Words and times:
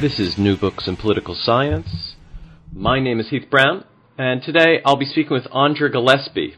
This 0.00 0.18
is 0.18 0.38
New 0.38 0.56
Books 0.56 0.88
in 0.88 0.96
Political 0.96 1.34
Science. 1.34 2.14
My 2.72 3.00
name 3.00 3.20
is 3.20 3.28
Heath 3.28 3.50
Brown, 3.50 3.84
and 4.16 4.42
today 4.42 4.80
I'll 4.82 4.96
be 4.96 5.04
speaking 5.04 5.34
with 5.34 5.46
Andra 5.52 5.90
Gillespie, 5.90 6.54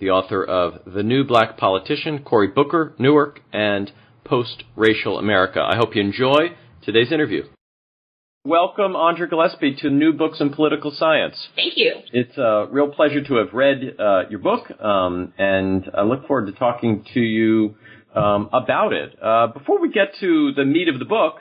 the 0.00 0.10
author 0.10 0.44
of 0.44 0.92
The 0.92 1.04
New 1.04 1.22
Black 1.22 1.56
Politician, 1.56 2.24
Cory 2.24 2.48
Booker, 2.48 2.94
Newark, 2.98 3.42
and 3.52 3.92
Post 4.24 4.64
Racial 4.74 5.20
America. 5.20 5.60
I 5.60 5.76
hope 5.76 5.94
you 5.94 6.02
enjoy 6.02 6.56
today's 6.82 7.12
interview. 7.12 7.44
Welcome, 8.44 8.96
Andra 8.96 9.28
Gillespie, 9.28 9.76
to 9.82 9.90
New 9.90 10.12
Books 10.12 10.40
in 10.40 10.50
Political 10.52 10.90
Science. 10.90 11.36
Thank 11.54 11.74
you. 11.76 11.94
It's 12.12 12.36
a 12.36 12.66
real 12.72 12.88
pleasure 12.88 13.22
to 13.22 13.34
have 13.36 13.52
read 13.52 14.00
uh, 14.00 14.22
your 14.28 14.40
book, 14.40 14.68
um, 14.80 15.32
and 15.38 15.88
I 15.96 16.02
look 16.02 16.26
forward 16.26 16.46
to 16.46 16.52
talking 16.58 17.06
to 17.14 17.20
you 17.20 17.76
um, 18.16 18.50
about 18.52 18.92
it. 18.92 19.16
Uh, 19.22 19.46
before 19.46 19.80
we 19.80 19.92
get 19.92 20.14
to 20.18 20.52
the 20.56 20.64
meat 20.64 20.88
of 20.88 20.98
the 20.98 21.04
book, 21.04 21.36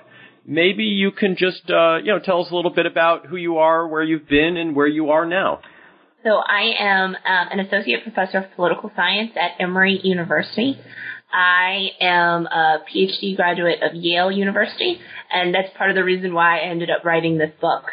maybe 0.50 0.84
you 0.84 1.12
can 1.12 1.38
just 1.38 1.70
uh, 1.70 1.98
you 1.98 2.12
know 2.12 2.20
tell 2.20 2.44
us 2.44 2.52
a 2.52 2.56
little 2.56 2.74
bit 2.74 2.86
about 2.86 3.28
who 3.28 3.38
you 3.38 3.58
are, 3.60 3.88
where 3.88 4.04
you've 4.04 4.28
been, 4.28 4.58
and 4.58 4.76
where 4.76 4.88
you 4.88 5.12
are 5.12 5.26
now. 5.26 5.62
So 6.24 6.32
I 6.32 6.74
am 6.80 7.16
um, 7.16 7.16
an 7.26 7.60
associate 7.62 8.04
professor 8.04 8.40
of 8.40 8.46
political 8.56 8.92
science 8.96 9.32
at 9.40 9.52
Emory 9.64 10.02
University. 10.04 10.78
I 11.32 11.92
am 12.02 12.48
a 12.48 12.80
PhD 12.92 13.36
graduate 13.36 13.80
of 13.84 13.94
Yale 13.94 14.32
University, 14.32 15.00
and 15.32 15.54
that's 15.54 15.70
part 15.78 15.92
of 15.92 15.96
the 15.96 16.04
reason 16.04 16.34
why 16.34 16.60
I 16.60 16.64
ended 16.64 16.90
up 16.90 17.06
writing 17.06 17.38
this 17.38 17.52
book. 17.62 17.84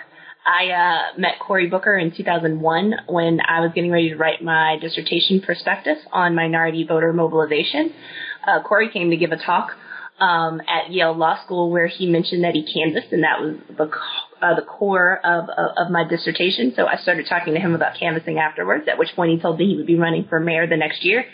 I 0.44 0.70
uh, 0.70 1.18
met 1.20 1.34
Cory 1.40 1.68
Booker 1.68 1.98
in 1.98 2.12
2001 2.16 2.94
when 3.08 3.40
I 3.46 3.60
was 3.60 3.72
getting 3.74 3.90
ready 3.90 4.10
to 4.10 4.16
write 4.16 4.42
my 4.42 4.78
dissertation 4.80 5.40
prospectus 5.40 5.98
on 6.12 6.34
minority 6.34 6.84
voter 6.88 7.12
mobilization. 7.12 7.92
Uh, 8.46 8.62
Cory 8.62 8.90
came 8.90 9.10
to 9.10 9.16
give 9.16 9.32
a 9.32 9.36
talk 9.36 9.72
um, 10.18 10.60
at 10.60 10.90
Yale 10.90 11.14
Law 11.14 11.42
School 11.44 11.70
where 11.70 11.86
he 11.86 12.06
mentioned 12.06 12.44
that 12.44 12.54
he 12.54 12.62
canvassed, 12.62 13.12
and 13.12 13.22
that 13.22 13.40
was 13.40 13.56
the 13.76 13.90
uh, 14.42 14.54
the 14.54 14.62
core 14.62 15.18
of, 15.24 15.48
of, 15.48 15.70
of 15.76 15.90
my 15.90 16.04
dissertation. 16.04 16.72
So 16.76 16.86
I 16.86 16.96
started 16.96 17.26
talking 17.28 17.54
to 17.54 17.60
him 17.60 17.74
about 17.74 17.98
canvassing 17.98 18.38
afterwards. 18.38 18.84
At 18.88 18.98
which 18.98 19.08
point 19.16 19.32
he 19.32 19.38
told 19.38 19.58
me 19.58 19.66
he 19.66 19.76
would 19.76 19.86
be 19.86 19.96
running 19.96 20.26
for 20.28 20.38
mayor 20.40 20.66
the 20.66 20.76
next 20.76 21.04
year. 21.04 21.24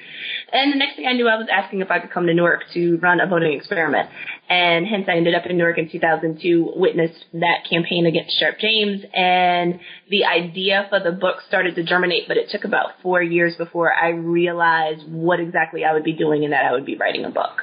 And 0.53 0.73
the 0.73 0.77
next 0.77 0.97
thing 0.97 1.07
I 1.07 1.13
knew, 1.13 1.29
I 1.29 1.37
was 1.37 1.49
asking 1.51 1.81
if 1.81 1.91
I 1.91 1.99
could 1.99 2.11
come 2.11 2.27
to 2.27 2.35
Newark 2.35 2.63
to 2.75 2.99
run 2.99 3.21
a 3.21 3.27
voting 3.27 3.55
experiment. 3.55 4.09
And 4.49 4.87
hence 4.87 5.07
I 5.09 5.17
ended 5.17 5.35
up 5.35 5.47
in 5.47 5.57
Newark 5.57 5.79
in 5.79 5.91
2002, 5.91 6.75
witnessed 6.77 7.25
that 7.33 7.65
campaign 7.69 8.07
against 8.07 8.39
Sharpe 8.39 8.59
James, 8.59 9.03
and 9.15 9.81
the 10.11 10.25
idea 10.25 10.87
for 10.91 11.01
the 11.01 11.13
book 11.13 11.37
started 11.49 11.75
to 11.77 11.83
germinate, 11.83 12.29
but 12.29 12.37
it 12.37 12.51
took 12.51 12.65
about 12.65 12.91
four 13.03 13.23
years 13.23 13.57
before 13.57 13.93
I 13.93 14.11
realized 14.11 15.09
what 15.09 15.41
exactly 15.41 15.85
I 15.85 15.95
would 15.95 16.05
be 16.05 16.13
doing 16.13 16.45
and 16.45 16.53
that 16.53 16.67
I 16.67 16.73
would 16.73 16.85
be 16.85 16.97
writing 16.97 17.25
a 17.25 17.31
book. 17.31 17.63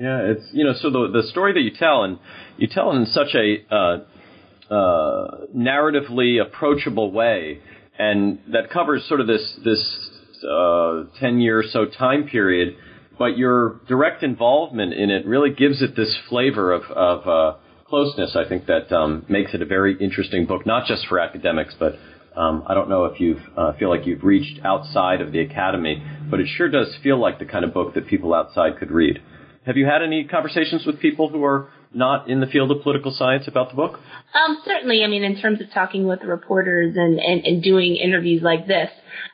Yeah, 0.00 0.20
it's 0.22 0.44
you 0.54 0.64
know 0.64 0.72
so 0.80 0.88
the 0.88 1.10
the 1.12 1.28
story 1.28 1.52
that 1.52 1.60
you 1.60 1.72
tell 1.78 2.04
and 2.04 2.18
you 2.56 2.68
tell 2.68 2.90
it 2.90 2.96
in 2.96 3.06
such 3.06 3.34
a 3.34 3.66
uh, 3.70 4.74
uh, 4.74 5.46
narratively 5.54 6.40
approachable 6.40 7.12
way, 7.12 7.60
and 7.98 8.38
that 8.50 8.70
covers 8.70 9.04
sort 9.06 9.20
of 9.20 9.26
this 9.26 9.58
this 9.62 10.10
uh, 10.50 11.04
ten 11.20 11.38
year 11.38 11.58
or 11.58 11.64
so 11.64 11.84
time 11.84 12.26
period. 12.26 12.76
But 13.18 13.36
your 13.36 13.82
direct 13.88 14.22
involvement 14.22 14.94
in 14.94 15.10
it 15.10 15.26
really 15.26 15.50
gives 15.50 15.82
it 15.82 15.94
this 15.96 16.16
flavor 16.30 16.72
of 16.72 16.84
of 16.84 17.28
uh, 17.28 17.58
closeness. 17.86 18.34
I 18.36 18.48
think 18.48 18.64
that 18.68 18.90
um, 18.90 19.26
makes 19.28 19.52
it 19.52 19.60
a 19.60 19.66
very 19.66 19.98
interesting 20.00 20.46
book, 20.46 20.64
not 20.64 20.86
just 20.86 21.06
for 21.08 21.18
academics, 21.18 21.74
but 21.78 21.96
um, 22.34 22.64
I 22.66 22.72
don't 22.72 22.88
know 22.88 23.04
if 23.04 23.20
you 23.20 23.38
uh, 23.54 23.74
feel 23.74 23.90
like 23.90 24.06
you've 24.06 24.24
reached 24.24 24.64
outside 24.64 25.20
of 25.20 25.32
the 25.32 25.40
academy, 25.40 26.02
but 26.30 26.40
it 26.40 26.48
sure 26.56 26.70
does 26.70 26.96
feel 27.02 27.20
like 27.20 27.38
the 27.38 27.44
kind 27.44 27.66
of 27.66 27.74
book 27.74 27.92
that 27.96 28.06
people 28.06 28.32
outside 28.32 28.78
could 28.78 28.90
read. 28.90 29.20
Have 29.66 29.76
you 29.76 29.84
had 29.84 30.02
any 30.02 30.24
conversations 30.24 30.86
with 30.86 31.00
people 31.00 31.28
who 31.28 31.44
are 31.44 31.68
not 31.92 32.30
in 32.30 32.40
the 32.40 32.46
field 32.46 32.70
of 32.70 32.82
political 32.82 33.10
science 33.10 33.46
about 33.46 33.68
the 33.68 33.76
book? 33.76 33.98
Um, 34.32 34.58
certainly. 34.64 35.02
I 35.04 35.06
mean, 35.06 35.22
in 35.22 35.38
terms 35.40 35.60
of 35.60 35.66
talking 35.74 36.06
with 36.06 36.22
reporters 36.22 36.94
and, 36.96 37.18
and, 37.18 37.44
and 37.44 37.62
doing 37.62 37.96
interviews 37.96 38.42
like 38.42 38.66
this, 38.66 38.88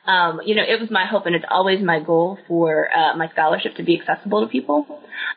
um, 0.05 0.41
you 0.43 0.55
know, 0.55 0.63
it 0.63 0.81
was 0.81 0.89
my 0.91 1.05
hope 1.05 1.27
and 1.27 1.35
it's 1.35 1.45
always 1.49 1.81
my 1.81 2.01
goal 2.01 2.37
for 2.47 2.89
uh, 2.91 3.15
my 3.15 3.29
scholarship 3.29 3.75
to 3.75 3.83
be 3.83 4.01
accessible 4.01 4.41
to 4.41 4.47
people. 4.47 4.85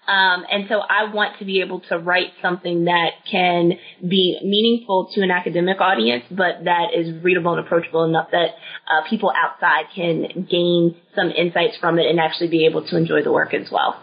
Um, 0.08 0.44
and 0.50 0.64
so 0.68 0.80
I 0.80 1.12
want 1.12 1.38
to 1.38 1.44
be 1.44 1.60
able 1.60 1.80
to 1.88 1.98
write 1.98 2.32
something 2.42 2.86
that 2.86 3.10
can 3.30 3.72
be 4.00 4.40
meaningful 4.42 5.10
to 5.14 5.20
an 5.22 5.30
academic 5.30 5.80
audience, 5.80 6.24
but 6.30 6.64
that 6.64 6.94
is 6.96 7.22
readable 7.22 7.54
and 7.54 7.64
approachable 7.64 8.04
enough 8.04 8.30
that 8.32 8.54
uh, 8.90 9.08
people 9.08 9.30
outside 9.36 9.84
can 9.94 10.48
gain 10.50 10.96
some 11.14 11.30
insights 11.30 11.76
from 11.78 11.98
it 11.98 12.06
and 12.06 12.18
actually 12.18 12.48
be 12.48 12.66
able 12.66 12.84
to 12.88 12.96
enjoy 12.96 13.22
the 13.22 13.30
work 13.30 13.54
as 13.54 13.68
well. 13.70 14.02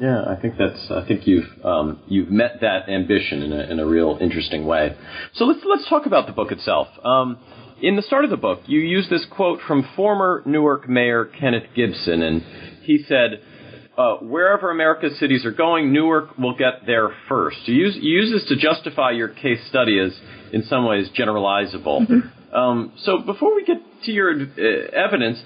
Yeah, 0.00 0.24
I 0.26 0.40
think 0.40 0.54
that's. 0.58 0.90
I 0.90 1.06
think 1.06 1.26
you've 1.26 1.44
um, 1.62 2.00
you've 2.08 2.30
met 2.30 2.62
that 2.62 2.88
ambition 2.88 3.42
in 3.42 3.52
a 3.52 3.60
in 3.70 3.78
a 3.78 3.86
real 3.86 4.16
interesting 4.18 4.64
way. 4.64 4.96
So 5.34 5.44
let's 5.44 5.60
let's 5.64 5.86
talk 5.90 6.06
about 6.06 6.26
the 6.26 6.32
book 6.32 6.52
itself. 6.52 6.88
Um, 7.04 7.38
in 7.82 7.96
the 7.96 8.02
start 8.02 8.24
of 8.24 8.30
the 8.30 8.38
book, 8.38 8.60
you 8.66 8.80
use 8.80 9.08
this 9.10 9.26
quote 9.30 9.60
from 9.66 9.86
former 9.96 10.42
Newark 10.46 10.88
Mayor 10.88 11.26
Kenneth 11.26 11.64
Gibson, 11.76 12.22
and 12.22 12.42
he 12.82 13.04
said, 13.06 13.42
uh, 13.98 14.16
"Wherever 14.16 14.70
America's 14.70 15.18
cities 15.18 15.44
are 15.44 15.52
going, 15.52 15.92
Newark 15.92 16.38
will 16.38 16.56
get 16.56 16.86
there 16.86 17.10
first. 17.28 17.58
You 17.66 17.74
use 17.74 17.96
you 18.00 18.22
use 18.22 18.32
this 18.32 18.48
to 18.48 18.56
justify 18.56 19.10
your 19.10 19.28
case 19.28 19.60
study 19.68 19.98
as, 19.98 20.18
in 20.50 20.62
some 20.62 20.86
ways, 20.86 21.10
generalizable. 21.10 22.06
Mm-hmm. 22.08 22.54
Um, 22.56 22.92
so 23.04 23.18
before 23.18 23.54
we 23.54 23.64
get 23.66 23.76
to 24.04 24.12
your 24.12 24.32
uh, 24.32 24.90
evidence 24.94 25.42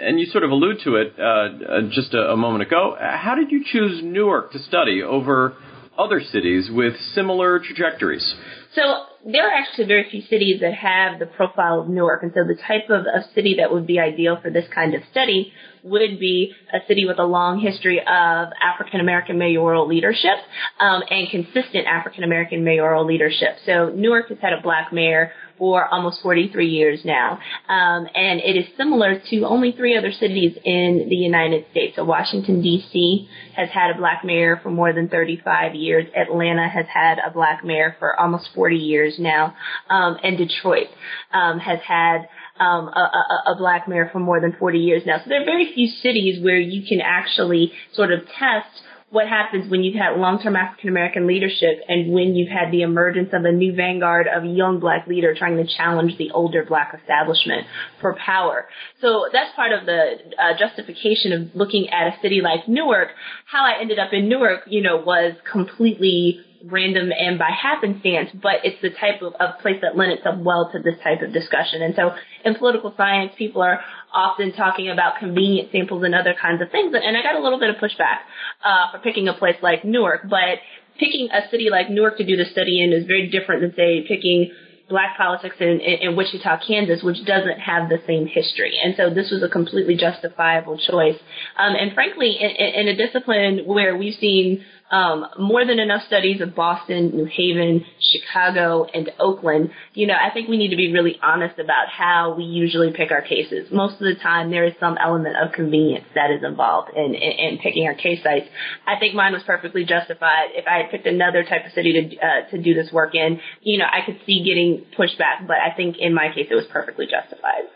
and 0.00 0.18
you 0.18 0.26
sort 0.26 0.44
of 0.44 0.50
allude 0.50 0.78
to 0.84 0.96
it 0.96 1.14
uh, 1.18 1.22
uh, 1.22 1.80
just 1.90 2.14
a, 2.14 2.32
a, 2.32 2.36
moment 2.36 2.62
ago. 2.62 2.96
How 2.98 3.34
did 3.34 3.50
you 3.50 3.64
choose 3.64 4.00
Newark 4.02 4.52
to 4.52 4.58
study 4.58 5.02
over 5.02 5.54
other 5.98 6.20
cities 6.20 6.70
with 6.72 6.94
similar 7.14 7.58
trajectories? 7.58 8.34
So 8.74 8.82
there 9.26 9.46
are 9.48 9.52
actually 9.52 9.86
very 9.86 10.08
few 10.10 10.22
cities 10.22 10.60
that 10.60 10.74
have 10.74 11.18
the 11.18 11.26
profile 11.26 11.80
of 11.80 11.88
Newark, 11.88 12.22
and 12.22 12.32
so 12.32 12.44
the 12.44 12.54
type 12.54 12.88
of, 12.88 13.00
of 13.00 13.30
city 13.34 13.56
that 13.58 13.72
would 13.72 13.86
be 13.86 13.98
ideal 13.98 14.38
for 14.40 14.50
this 14.50 14.64
kind 14.72 14.94
of 14.94 15.02
study 15.10 15.52
would 15.82 16.20
be 16.20 16.54
a 16.72 16.78
city 16.86 17.06
with 17.06 17.18
a 17.18 17.24
long 17.24 17.58
history 17.58 17.98
of 17.98 18.48
African 18.62 19.00
American 19.00 19.38
mayoral 19.38 19.88
leadership 19.88 20.36
um, 20.78 21.02
and 21.10 21.28
consistent 21.30 21.86
African 21.86 22.22
American 22.22 22.64
mayoral 22.64 23.04
leadership. 23.04 23.56
So 23.66 23.90
Newark 23.94 24.28
has 24.28 24.38
had 24.40 24.52
a 24.52 24.62
black 24.62 24.92
mayor 24.92 25.32
for 25.60 25.86
almost 25.92 26.22
43 26.22 26.66
years 26.66 27.00
now. 27.04 27.38
Um, 27.68 28.08
and 28.14 28.40
it 28.40 28.56
is 28.56 28.64
similar 28.78 29.20
to 29.28 29.42
only 29.42 29.72
three 29.72 29.96
other 29.96 30.10
cities 30.10 30.56
in 30.64 31.06
the 31.10 31.16
United 31.16 31.66
States. 31.70 31.96
So 31.96 32.04
Washington, 32.04 32.62
D.C. 32.62 33.28
has 33.54 33.68
had 33.68 33.90
a 33.90 33.98
black 33.98 34.24
mayor 34.24 34.58
for 34.62 34.70
more 34.70 34.94
than 34.94 35.08
35 35.08 35.74
years. 35.74 36.06
Atlanta 36.16 36.66
has 36.66 36.86
had 36.92 37.18
a 37.18 37.30
black 37.30 37.62
mayor 37.62 37.94
for 37.98 38.18
almost 38.18 38.48
40 38.54 38.76
years 38.76 39.16
now. 39.18 39.54
Um, 39.90 40.16
and 40.24 40.38
Detroit 40.38 40.88
um, 41.32 41.58
has 41.58 41.80
had 41.86 42.28
um, 42.58 42.88
a, 42.88 43.10
a, 43.48 43.52
a, 43.52 43.56
black 43.56 43.86
mayor 43.86 44.08
for 44.12 44.18
more 44.18 44.40
than 44.40 44.54
40 44.58 44.78
years 44.78 45.02
now. 45.06 45.18
So 45.18 45.24
there 45.28 45.42
are 45.42 45.46
very 45.46 45.72
few 45.74 45.88
cities 45.88 46.42
where 46.42 46.58
you 46.58 46.86
can 46.86 47.00
actually 47.00 47.72
sort 47.92 48.12
of 48.12 48.20
test 48.38 48.82
what 49.10 49.26
happens 49.28 49.68
when 49.68 49.82
you've 49.82 49.96
had 49.96 50.16
long-term 50.16 50.54
African 50.54 50.88
American 50.88 51.26
leadership 51.26 51.80
and 51.88 52.12
when 52.12 52.36
you've 52.36 52.48
had 52.48 52.70
the 52.70 52.82
emergence 52.82 53.30
of 53.32 53.44
a 53.44 53.50
new 53.50 53.74
vanguard 53.74 54.26
of 54.28 54.44
young 54.44 54.78
black 54.78 55.06
leader 55.08 55.34
trying 55.36 55.56
to 55.56 55.66
challenge 55.66 56.16
the 56.16 56.30
older 56.30 56.64
black 56.64 56.96
establishment 56.98 57.66
for 58.00 58.14
power. 58.14 58.66
So 59.00 59.26
that's 59.32 59.54
part 59.56 59.72
of 59.72 59.84
the 59.84 60.14
uh, 60.38 60.58
justification 60.58 61.32
of 61.32 61.54
looking 61.54 61.90
at 61.90 62.06
a 62.06 62.20
city 62.22 62.40
like 62.40 62.68
Newark. 62.68 63.08
How 63.46 63.64
I 63.64 63.80
ended 63.80 63.98
up 63.98 64.12
in 64.12 64.28
Newark, 64.28 64.60
you 64.68 64.80
know, 64.80 64.98
was 64.98 65.34
completely 65.50 66.40
random 66.64 67.10
and 67.16 67.38
by 67.38 67.50
happenstance, 67.50 68.30
but 68.34 68.64
it's 68.64 68.80
the 68.82 68.90
type 68.90 69.22
of, 69.22 69.34
of 69.34 69.58
place 69.60 69.76
that 69.82 69.96
lends 69.96 70.18
itself 70.18 70.38
well 70.38 70.70
to 70.72 70.78
this 70.78 70.98
type 71.02 71.22
of 71.22 71.32
discussion. 71.32 71.82
And 71.82 71.94
so 71.94 72.10
in 72.44 72.54
political 72.54 72.92
science, 72.96 73.32
people 73.38 73.62
are 73.62 73.80
often 74.12 74.52
talking 74.52 74.90
about 74.90 75.18
convenient 75.18 75.70
samples 75.72 76.02
and 76.04 76.14
other 76.14 76.34
kinds 76.40 76.60
of 76.60 76.70
things. 76.70 76.94
And 76.94 77.16
I 77.16 77.22
got 77.22 77.36
a 77.36 77.42
little 77.42 77.58
bit 77.58 77.70
of 77.70 77.76
pushback 77.76 78.26
uh, 78.64 78.92
for 78.92 78.98
picking 78.98 79.28
a 79.28 79.34
place 79.34 79.56
like 79.62 79.84
Newark, 79.84 80.28
but 80.28 80.58
picking 80.98 81.28
a 81.32 81.48
city 81.50 81.68
like 81.70 81.88
Newark 81.90 82.18
to 82.18 82.26
do 82.26 82.36
the 82.36 82.44
study 82.44 82.82
in 82.82 82.92
is 82.92 83.06
very 83.06 83.30
different 83.30 83.62
than, 83.62 83.74
say, 83.74 84.04
picking 84.06 84.50
black 84.90 85.16
politics 85.16 85.54
in, 85.60 85.80
in, 85.80 86.10
in, 86.10 86.16
Wichita, 86.16 86.58
Kansas, 86.66 87.02
which 87.02 87.24
doesn't 87.24 87.60
have 87.60 87.88
the 87.88 87.98
same 88.06 88.26
history. 88.26 88.76
And 88.82 88.94
so 88.96 89.08
this 89.08 89.30
was 89.30 89.42
a 89.42 89.48
completely 89.48 89.96
justifiable 89.96 90.76
choice. 90.76 91.16
Um, 91.56 91.74
and 91.78 91.94
frankly, 91.94 92.36
in, 92.38 92.50
in, 92.50 92.88
a 92.88 92.96
discipline 92.96 93.60
where 93.64 93.96
we've 93.96 94.18
seen 94.18 94.64
um, 94.90 95.26
more 95.38 95.64
than 95.64 95.78
enough 95.78 96.02
studies 96.06 96.40
of 96.40 96.54
Boston, 96.54 97.10
New 97.14 97.26
Haven, 97.26 97.84
Chicago, 98.00 98.84
and 98.92 99.10
Oakland. 99.18 99.70
You 99.94 100.06
know, 100.06 100.14
I 100.14 100.32
think 100.32 100.48
we 100.48 100.56
need 100.56 100.70
to 100.70 100.76
be 100.76 100.92
really 100.92 101.18
honest 101.22 101.58
about 101.58 101.88
how 101.88 102.34
we 102.36 102.44
usually 102.44 102.92
pick 102.92 103.10
our 103.10 103.22
cases. 103.22 103.68
Most 103.70 103.94
of 103.94 104.00
the 104.00 104.16
time, 104.20 104.50
there 104.50 104.64
is 104.64 104.74
some 104.80 104.98
element 104.98 105.36
of 105.36 105.52
convenience 105.52 106.06
that 106.14 106.30
is 106.30 106.42
involved 106.42 106.90
in, 106.96 107.14
in, 107.14 107.32
in 107.54 107.58
picking 107.58 107.86
our 107.86 107.94
case 107.94 108.22
sites. 108.22 108.46
I 108.86 108.98
think 108.98 109.14
mine 109.14 109.32
was 109.32 109.42
perfectly 109.44 109.84
justified. 109.84 110.50
If 110.54 110.66
I 110.66 110.82
had 110.82 110.90
picked 110.90 111.06
another 111.06 111.44
type 111.44 111.66
of 111.66 111.72
city 111.72 111.92
to 111.92 112.26
uh, 112.26 112.50
to 112.50 112.62
do 112.62 112.74
this 112.74 112.90
work 112.92 113.14
in, 113.14 113.40
you 113.62 113.78
know, 113.78 113.86
I 113.86 114.04
could 114.04 114.20
see 114.26 114.42
getting 114.44 114.86
pushback, 114.98 115.46
but 115.46 115.56
I 115.56 115.74
think 115.76 115.96
in 115.98 116.14
my 116.14 116.28
case, 116.34 116.48
it 116.50 116.54
was 116.54 116.66
perfectly 116.70 117.06
justified. 117.06 117.70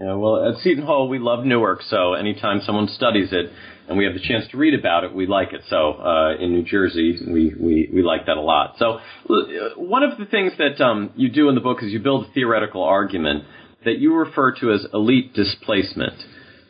Yeah, 0.00 0.12
well, 0.12 0.46
at 0.46 0.58
Seton 0.58 0.84
Hall, 0.84 1.08
we 1.08 1.18
love 1.18 1.46
Newark, 1.46 1.80
so 1.88 2.12
anytime 2.12 2.60
someone 2.66 2.86
studies 2.88 3.30
it 3.32 3.50
and 3.88 3.96
we 3.96 4.04
have 4.04 4.12
the 4.12 4.20
chance 4.20 4.44
to 4.50 4.58
read 4.58 4.78
about 4.78 5.04
it, 5.04 5.14
we 5.14 5.26
like 5.26 5.54
it. 5.54 5.62
So 5.70 5.94
uh, 5.94 6.36
in 6.38 6.52
New 6.52 6.64
Jersey, 6.64 7.16
we, 7.26 7.54
we, 7.58 7.90
we 7.94 8.02
like 8.02 8.26
that 8.26 8.36
a 8.36 8.42
lot. 8.42 8.74
So 8.78 8.98
uh, 9.30 9.70
one 9.76 10.02
of 10.02 10.18
the 10.18 10.26
things 10.26 10.52
that 10.58 10.84
um, 10.84 11.12
you 11.16 11.30
do 11.30 11.48
in 11.48 11.54
the 11.54 11.62
book 11.62 11.78
is 11.82 11.92
you 11.92 12.00
build 12.00 12.26
a 12.26 12.32
theoretical 12.32 12.82
argument 12.82 13.44
that 13.86 13.98
you 13.98 14.14
refer 14.14 14.52
to 14.56 14.72
as 14.72 14.84
elite 14.92 15.32
displacement. 15.32 16.22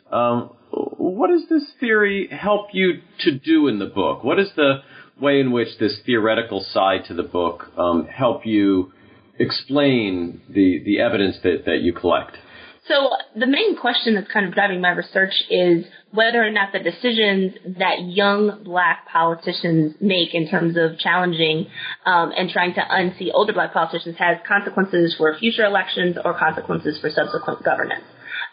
Um, 0.09 0.51
what 0.71 1.29
does 1.29 1.49
this 1.49 1.63
theory 1.81 2.29
help 2.31 2.67
you 2.71 3.01
to 3.21 3.37
do 3.37 3.67
in 3.67 3.79
the 3.79 3.87
book? 3.87 4.23
What 4.23 4.39
is 4.39 4.51
the 4.55 4.83
way 5.19 5.41
in 5.41 5.51
which 5.51 5.77
this 5.79 5.99
theoretical 6.05 6.65
side 6.71 7.01
to 7.09 7.13
the 7.13 7.23
book 7.23 7.65
um, 7.77 8.07
help 8.07 8.45
you 8.45 8.93
explain 9.37 10.41
the, 10.47 10.81
the 10.85 11.01
evidence 11.01 11.35
that, 11.43 11.63
that 11.65 11.79
you 11.81 11.91
collect? 11.91 12.37
So 12.87 13.09
the 13.35 13.47
main 13.47 13.75
question 13.75 14.15
that's 14.15 14.31
kind 14.31 14.45
of 14.45 14.53
driving 14.53 14.79
my 14.79 14.89
research 14.89 15.33
is 15.49 15.85
whether 16.11 16.43
or 16.43 16.49
not 16.49 16.71
the 16.71 16.79
decisions 16.79 17.53
that 17.77 18.03
young 18.07 18.63
black 18.63 19.07
politicians 19.11 19.95
make 19.99 20.33
in 20.33 20.47
terms 20.47 20.77
of 20.77 20.97
challenging 20.97 21.67
um, 22.05 22.31
and 22.35 22.49
trying 22.49 22.73
to 22.75 22.81
unseat 22.89 23.31
older 23.33 23.51
black 23.51 23.73
politicians 23.73 24.15
has 24.17 24.37
consequences 24.47 25.15
for 25.17 25.37
future 25.37 25.65
elections 25.65 26.17
or 26.23 26.37
consequences 26.37 26.97
for 26.99 27.09
subsequent 27.09 27.63
governance. 27.63 28.05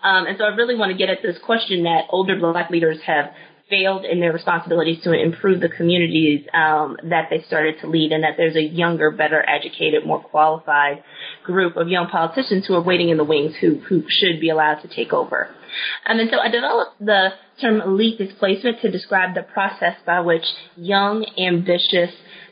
Um, 0.03 0.27
and 0.27 0.37
so 0.37 0.45
I 0.45 0.49
really 0.49 0.75
want 0.75 0.91
to 0.91 0.99
get 0.99 1.09
at 1.09 1.23
this 1.23 1.37
question 1.45 1.85
that 1.85 2.07
older 2.11 2.39
black 2.39 2.71
leaders 2.71 2.99
have 3.07 3.31
failed 3.71 4.05
in 4.05 4.21
their 4.21 4.33
responsibilities 4.33 5.03
to 5.03 5.13
improve 5.13 5.61
the 5.61 5.69
communities 5.69 6.47
um, 6.53 6.97
that 7.05 7.29
they 7.31 7.43
started 7.47 7.77
to 7.81 7.87
lead, 7.87 8.13
and 8.13 8.23
that 8.23 8.35
there's 8.37 8.57
a 8.57 8.63
younger, 8.63 9.11
better 9.11 9.45
educated, 9.49 10.07
more 10.07 10.23
qualified 10.23 11.03
group 11.45 11.77
of 11.77 11.89
young 11.89 12.07
politicians 12.09 12.67
who 12.67 12.75
are 12.75 12.83
waiting 12.83 13.09
in 13.09 13.17
the 13.17 13.25
wings 13.25 13.55
who 13.61 13.81
who 13.89 14.03
should 14.09 14.41
be 14.41 14.51
allowed 14.51 14.81
to 14.83 14.89
take 14.89 15.13
over. 15.13 15.49
Um, 16.07 16.19
and 16.19 16.31
so 16.31 16.39
I 16.39 16.49
developed 16.49 16.99
the 17.01 17.31
term 17.61 17.81
elite 17.81 18.19
displacement 18.19 18.81
to 18.83 18.91
describe 18.91 19.35
the 19.35 19.43
process 19.43 19.97
by 20.05 20.21
which 20.21 20.45
young, 20.77 21.25
ambitious, 21.39 22.11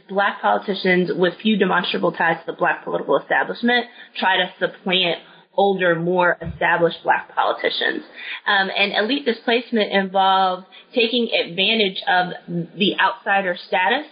black 0.08 0.40
politicians 0.40 1.10
with 1.14 1.34
few 1.42 1.56
demonstrable 1.56 2.12
ties 2.12 2.38
to 2.40 2.52
the 2.52 2.58
black 2.58 2.84
political 2.84 3.18
establishment 3.18 3.86
try 4.18 4.36
to 4.36 4.52
supplant 4.58 5.18
older, 5.54 5.94
more 5.94 6.38
established 6.40 6.98
black 7.02 7.34
politicians. 7.34 8.04
Um, 8.46 8.70
and 8.76 8.92
elite 8.92 9.24
displacement 9.24 9.92
involves 9.92 10.64
taking 10.94 11.28
advantage 11.30 12.02
of 12.08 12.32
the 12.76 12.96
outsider 13.00 13.56
status 13.68 14.06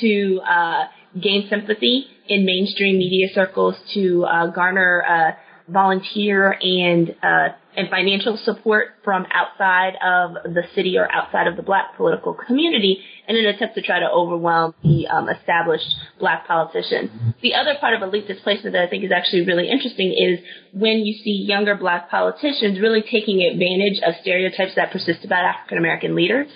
to 0.00 0.40
uh, 0.48 0.84
gain 1.20 1.46
sympathy 1.48 2.06
in 2.28 2.44
mainstream 2.44 2.98
media 2.98 3.28
circles, 3.34 3.74
to 3.94 4.24
uh, 4.24 4.46
garner 4.48 5.04
uh, 5.08 5.32
volunteer 5.72 6.56
and 6.60 7.14
uh, 7.22 7.48
and 7.76 7.88
financial 7.88 8.36
support 8.44 8.88
from 9.04 9.26
outside 9.32 9.94
of 10.02 10.54
the 10.54 10.62
city 10.74 10.98
or 10.98 11.10
outside 11.12 11.46
of 11.46 11.56
the 11.56 11.62
black 11.62 11.96
political 11.96 12.34
community 12.34 13.02
in 13.28 13.36
an 13.36 13.46
attempt 13.46 13.74
to 13.76 13.82
try 13.82 14.00
to 14.00 14.10
overwhelm 14.10 14.74
the 14.82 15.06
um, 15.06 15.28
established 15.28 15.86
black 16.18 16.46
politicians. 16.46 17.10
The 17.42 17.54
other 17.54 17.74
part 17.80 17.94
of 17.94 18.02
elite 18.02 18.26
displacement 18.26 18.72
that 18.72 18.82
I 18.82 18.88
think 18.88 19.04
is 19.04 19.12
actually 19.12 19.46
really 19.46 19.70
interesting 19.70 20.12
is 20.12 20.40
when 20.72 21.06
you 21.06 21.14
see 21.22 21.44
younger 21.46 21.76
black 21.76 22.10
politicians 22.10 22.80
really 22.80 23.02
taking 23.02 23.42
advantage 23.42 24.00
of 24.04 24.14
stereotypes 24.20 24.74
that 24.76 24.90
persist 24.90 25.24
about 25.24 25.44
African 25.44 25.78
American 25.78 26.14
leaders 26.14 26.48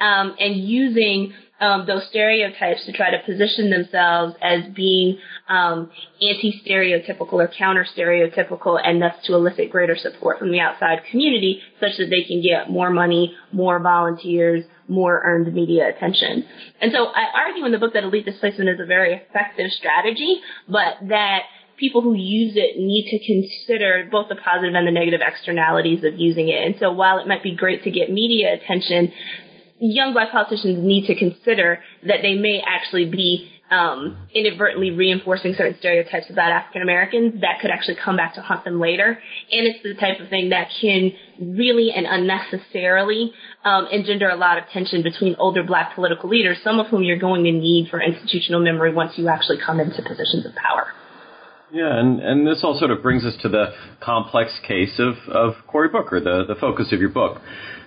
um, 0.00 0.34
and 0.38 0.56
using 0.56 1.32
um, 1.60 1.86
those 1.86 2.06
stereotypes 2.08 2.84
to 2.86 2.92
try 2.92 3.10
to 3.10 3.18
position 3.26 3.70
themselves 3.70 4.34
as 4.40 4.62
being 4.74 5.18
um, 5.48 5.90
anti-stereotypical 6.22 7.32
or 7.32 7.48
counter-stereotypical, 7.48 8.80
and 8.82 9.02
thus 9.02 9.14
to 9.24 9.34
elicit 9.34 9.70
greater 9.70 9.96
support 9.96 10.38
from 10.38 10.52
the 10.52 10.60
outside 10.60 11.00
community, 11.10 11.60
such 11.80 11.96
that 11.98 12.10
they 12.10 12.22
can 12.22 12.40
get 12.42 12.70
more 12.70 12.90
money, 12.90 13.34
more 13.50 13.80
volunteers, 13.80 14.64
more 14.86 15.20
earned 15.24 15.52
media 15.52 15.88
attention. 15.88 16.44
And 16.80 16.92
so 16.92 17.06
I 17.06 17.26
argue 17.34 17.64
in 17.66 17.72
the 17.72 17.78
book 17.78 17.92
that 17.94 18.04
elite 18.04 18.24
displacement 18.24 18.70
is 18.70 18.78
a 18.80 18.86
very 18.86 19.14
effective 19.14 19.72
strategy, 19.72 20.40
but 20.68 20.94
that 21.08 21.42
people 21.76 22.02
who 22.02 22.14
use 22.14 22.54
it 22.56 22.78
need 22.78 23.08
to 23.10 23.18
consider 23.24 24.08
both 24.10 24.28
the 24.28 24.36
positive 24.36 24.74
and 24.74 24.86
the 24.86 24.92
negative 24.92 25.20
externalities 25.26 26.04
of 26.04 26.18
using 26.18 26.48
it. 26.48 26.64
And 26.64 26.74
so 26.78 26.92
while 26.92 27.18
it 27.18 27.26
might 27.26 27.42
be 27.42 27.54
great 27.54 27.84
to 27.84 27.90
get 27.90 28.10
media 28.10 28.54
attention, 28.54 29.12
young 29.80 30.12
black 30.12 30.30
politicians 30.30 30.78
need 30.84 31.06
to 31.06 31.14
consider 31.14 31.80
that 32.06 32.18
they 32.22 32.34
may 32.34 32.62
actually 32.66 33.06
be 33.06 33.50
um, 33.70 34.16
inadvertently 34.34 34.90
reinforcing 34.92 35.54
certain 35.54 35.76
stereotypes 35.78 36.30
about 36.30 36.50
African 36.50 36.82
Americans 36.82 37.40
that 37.42 37.60
could 37.60 37.70
actually 37.70 37.96
come 38.02 38.16
back 38.16 38.34
to 38.34 38.40
haunt 38.40 38.64
them 38.64 38.80
later. 38.80 39.18
And 39.52 39.66
it's 39.66 39.82
the 39.82 39.94
type 39.94 40.20
of 40.20 40.28
thing 40.30 40.50
that 40.50 40.68
can 40.80 41.12
really 41.38 41.92
and 41.92 42.06
unnecessarily 42.06 43.32
um, 43.64 43.86
engender 43.92 44.28
a 44.30 44.36
lot 44.36 44.58
of 44.58 44.64
tension 44.72 45.02
between 45.02 45.36
older 45.38 45.62
black 45.62 45.94
political 45.94 46.30
leaders, 46.30 46.58
some 46.64 46.80
of 46.80 46.86
whom 46.86 47.02
you're 47.02 47.18
going 47.18 47.44
to 47.44 47.52
need 47.52 47.88
for 47.90 48.00
institutional 48.00 48.60
memory 48.60 48.92
once 48.92 49.12
you 49.16 49.28
actually 49.28 49.58
come 49.64 49.80
into 49.80 50.02
positions 50.02 50.46
of 50.46 50.54
power. 50.54 50.92
Yeah, 51.72 51.98
and, 51.98 52.20
and 52.20 52.46
this 52.46 52.60
all 52.62 52.78
sort 52.78 52.90
of 52.90 53.02
brings 53.02 53.24
us 53.24 53.34
to 53.42 53.48
the 53.48 53.72
complex 54.00 54.52
case 54.66 54.98
of, 54.98 55.14
of 55.30 55.54
Cory 55.66 55.88
Booker, 55.88 56.20
the, 56.20 56.44
the 56.46 56.58
focus 56.58 56.92
of 56.92 57.00
your 57.00 57.10
book. 57.10 57.40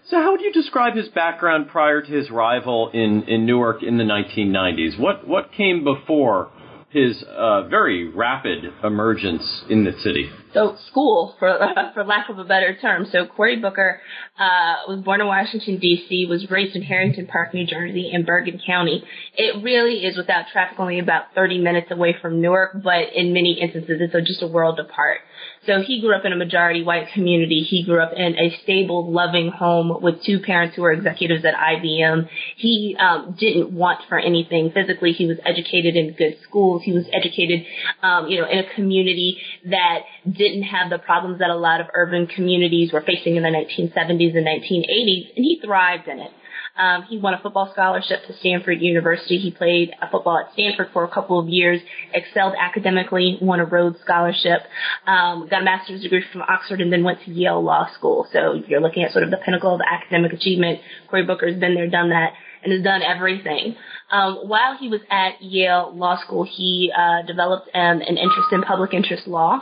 So, 0.08 0.18
how 0.18 0.32
would 0.32 0.42
you 0.42 0.52
describe 0.52 0.96
his 0.96 1.08
background 1.10 1.68
prior 1.70 2.02
to 2.02 2.12
his 2.12 2.30
rival 2.30 2.92
in, 2.94 3.24
in 3.28 3.46
Newark 3.46 3.82
in 3.82 3.98
the 3.98 4.04
1990s? 4.04 5.00
What 5.00 5.28
what 5.28 5.52
came 5.54 5.84
before 5.84 6.50
his 6.92 7.24
uh, 7.24 7.68
very 7.68 8.10
rapid 8.10 8.66
emergence 8.84 9.64
in 9.70 9.86
the 9.86 9.94
city? 10.04 10.30
So, 10.54 10.76
school, 10.90 11.36
for 11.40 11.58
for 11.94 12.04
lack 12.04 12.30
of 12.30 12.38
a 12.38 12.44
better 12.44 12.78
term. 12.80 13.08
So, 13.12 13.26
Cory 13.26 13.60
Booker 13.60 14.02
uh, 14.38 14.88
was 14.88 15.02
born 15.04 15.22
in 15.22 15.28
Washington 15.28 15.80
D.C., 15.80 16.26
was 16.30 16.50
raised 16.50 16.76
in 16.76 16.82
Harrington 16.82 17.28
Park, 17.28 17.54
New 17.54 17.66
Jersey, 17.66 18.12
in 18.12 18.26
Bergen 18.26 18.60
County. 18.66 19.04
It 19.36 19.64
really 19.64 20.06
is, 20.06 20.18
without 20.18 20.46
traffic, 20.52 20.80
only 20.80 21.00
about 21.00 21.34
30 21.34 21.60
minutes 21.60 21.88
away 21.92 22.16
from 22.22 22.42
Newark, 22.42 22.84
but 22.84 23.14
in 23.16 23.34
many 23.34 23.60
instances, 23.62 23.98
it's 24.02 24.28
just 24.28 24.42
a 24.42 24.48
world 24.48 24.80
apart. 24.80 25.20
So 25.68 25.80
he 25.86 26.02
grew 26.02 26.16
up 26.16 26.26
in 26.26 26.34
a 26.34 26.36
majority 26.36 26.82
white 26.82 27.10
community. 27.14 27.62
He 27.62 27.84
grew 27.84 28.02
up 28.02 28.14
in 28.16 28.36
a 28.36 28.50
stable, 28.64 29.12
loving 29.12 29.50
home 29.52 30.02
with 30.02 30.24
two 30.24 30.40
parents 30.40 30.76
who 30.76 30.82
were 30.82 30.92
executives 30.92 31.46
at 31.46 31.54
IBM. 31.54 32.28
He 32.58 32.98
um, 33.00 33.36
didn't 33.40 33.72
want 33.72 34.00
for 34.10 34.18
anything 34.18 34.72
physically. 34.72 35.12
He 35.12 35.28
was 35.28 35.38
educated 35.46 35.96
in 35.96 36.14
good 36.14 36.38
schools. 36.48 36.82
He 36.84 36.94
was 36.94 37.06
educated, 37.14 37.66
um, 38.02 38.28
you 38.28 38.42
know, 38.42 38.48
in 38.50 38.60
a 38.60 38.74
community 38.74 39.38
that 39.66 40.00
didn't 40.26 40.64
have 40.64 40.90
the 40.90 40.98
problems 40.98 41.38
that 41.40 41.52
a 41.52 41.56
lot 41.56 41.80
of 41.80 41.88
urban 41.94 42.26
communities 42.26 42.92
were 42.92 43.02
facing 43.02 43.36
in 43.36 43.44
the 43.44 43.50
1970s 43.50 44.36
and 44.36 44.48
1980s, 44.48 45.36
and 45.36 45.46
he 45.46 45.62
thrived 45.64 46.08
in 46.08 46.20
it. 46.20 46.32
Um, 46.78 47.04
he 47.04 47.18
won 47.18 47.34
a 47.34 47.42
football 47.42 47.70
scholarship 47.74 48.26
to 48.28 48.38
Stanford 48.38 48.82
University. 48.82 49.38
He 49.38 49.52
played 49.52 49.92
football 50.12 50.40
at 50.40 50.54
Stanford 50.54 50.90
for 50.94 51.04
a 51.04 51.10
couple 51.10 51.40
of 51.40 51.48
years, 51.48 51.82
excelled 52.14 52.54
academically, 52.60 53.38
won 53.42 53.60
a 53.60 53.66
Rhodes 53.66 54.00
Scholarship, 54.02 54.62
um, 55.08 55.48
got 55.50 55.62
a 55.62 55.66
master's 55.66 56.02
degree 56.02 56.24
from 56.32 56.42
Oxford, 56.42 56.82
and 56.82 56.92
then 56.92 57.04
went 57.04 57.20
to 57.26 57.32
Yale 57.32 57.64
Law 57.64 57.88
School. 57.94 58.28
So 58.32 58.62
you're 58.68 58.82
looking 58.82 59.04
at 59.04 59.12
sort 59.12 59.24
of 59.24 59.32
the 59.32 59.38
pinnacle 59.38 59.74
of 59.74 59.82
academic 59.82 60.34
achievement. 60.34 60.80
Cory 61.10 61.26
Booker's 61.26 61.60
been 61.60 61.76
there, 61.76 61.90
done 61.90 62.10
that, 62.10 62.34
and 62.64 62.72
has 62.72 62.84
done 62.84 63.02
everything. 63.02 63.76
Um, 64.12 64.48
while 64.48 64.78
he 64.78 64.88
was 64.88 65.02
at 65.10 65.42
Yale 65.42 65.92
Law 65.96 66.22
School, 66.22 66.44
he 66.44 66.92
uh, 66.96 67.26
developed 67.26 67.70
um, 67.74 68.02
an 68.02 68.18
interest 68.18 68.50
in 68.52 68.62
public 68.62 68.94
interest 68.94 69.28
law, 69.28 69.62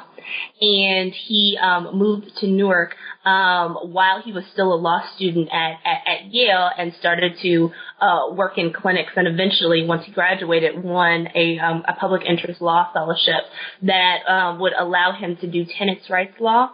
and 0.61 1.13
he 1.13 1.57
um, 1.61 1.97
moved 1.97 2.31
to 2.37 2.47
Newark 2.47 2.95
um, 3.25 3.75
while 3.91 4.21
he 4.21 4.31
was 4.31 4.43
still 4.53 4.73
a 4.73 4.75
law 4.75 5.01
student 5.15 5.49
at, 5.51 5.73
at, 5.85 6.01
at 6.07 6.33
Yale 6.33 6.69
and 6.77 6.93
started 6.99 7.33
to 7.41 7.71
uh, 8.01 8.33
work 8.33 8.57
in 8.57 8.73
clinics. 8.73 9.11
And 9.15 9.27
eventually, 9.27 9.85
once 9.85 10.05
he 10.05 10.11
graduated, 10.11 10.83
won 10.83 11.27
a, 11.35 11.59
um, 11.59 11.83
a 11.87 11.93
public 11.93 12.23
interest 12.27 12.61
law 12.61 12.87
fellowship 12.93 13.43
that 13.83 14.19
um, 14.27 14.59
would 14.59 14.73
allow 14.77 15.11
him 15.11 15.37
to 15.37 15.47
do 15.47 15.65
tenants' 15.65 16.09
rights 16.09 16.35
law 16.39 16.69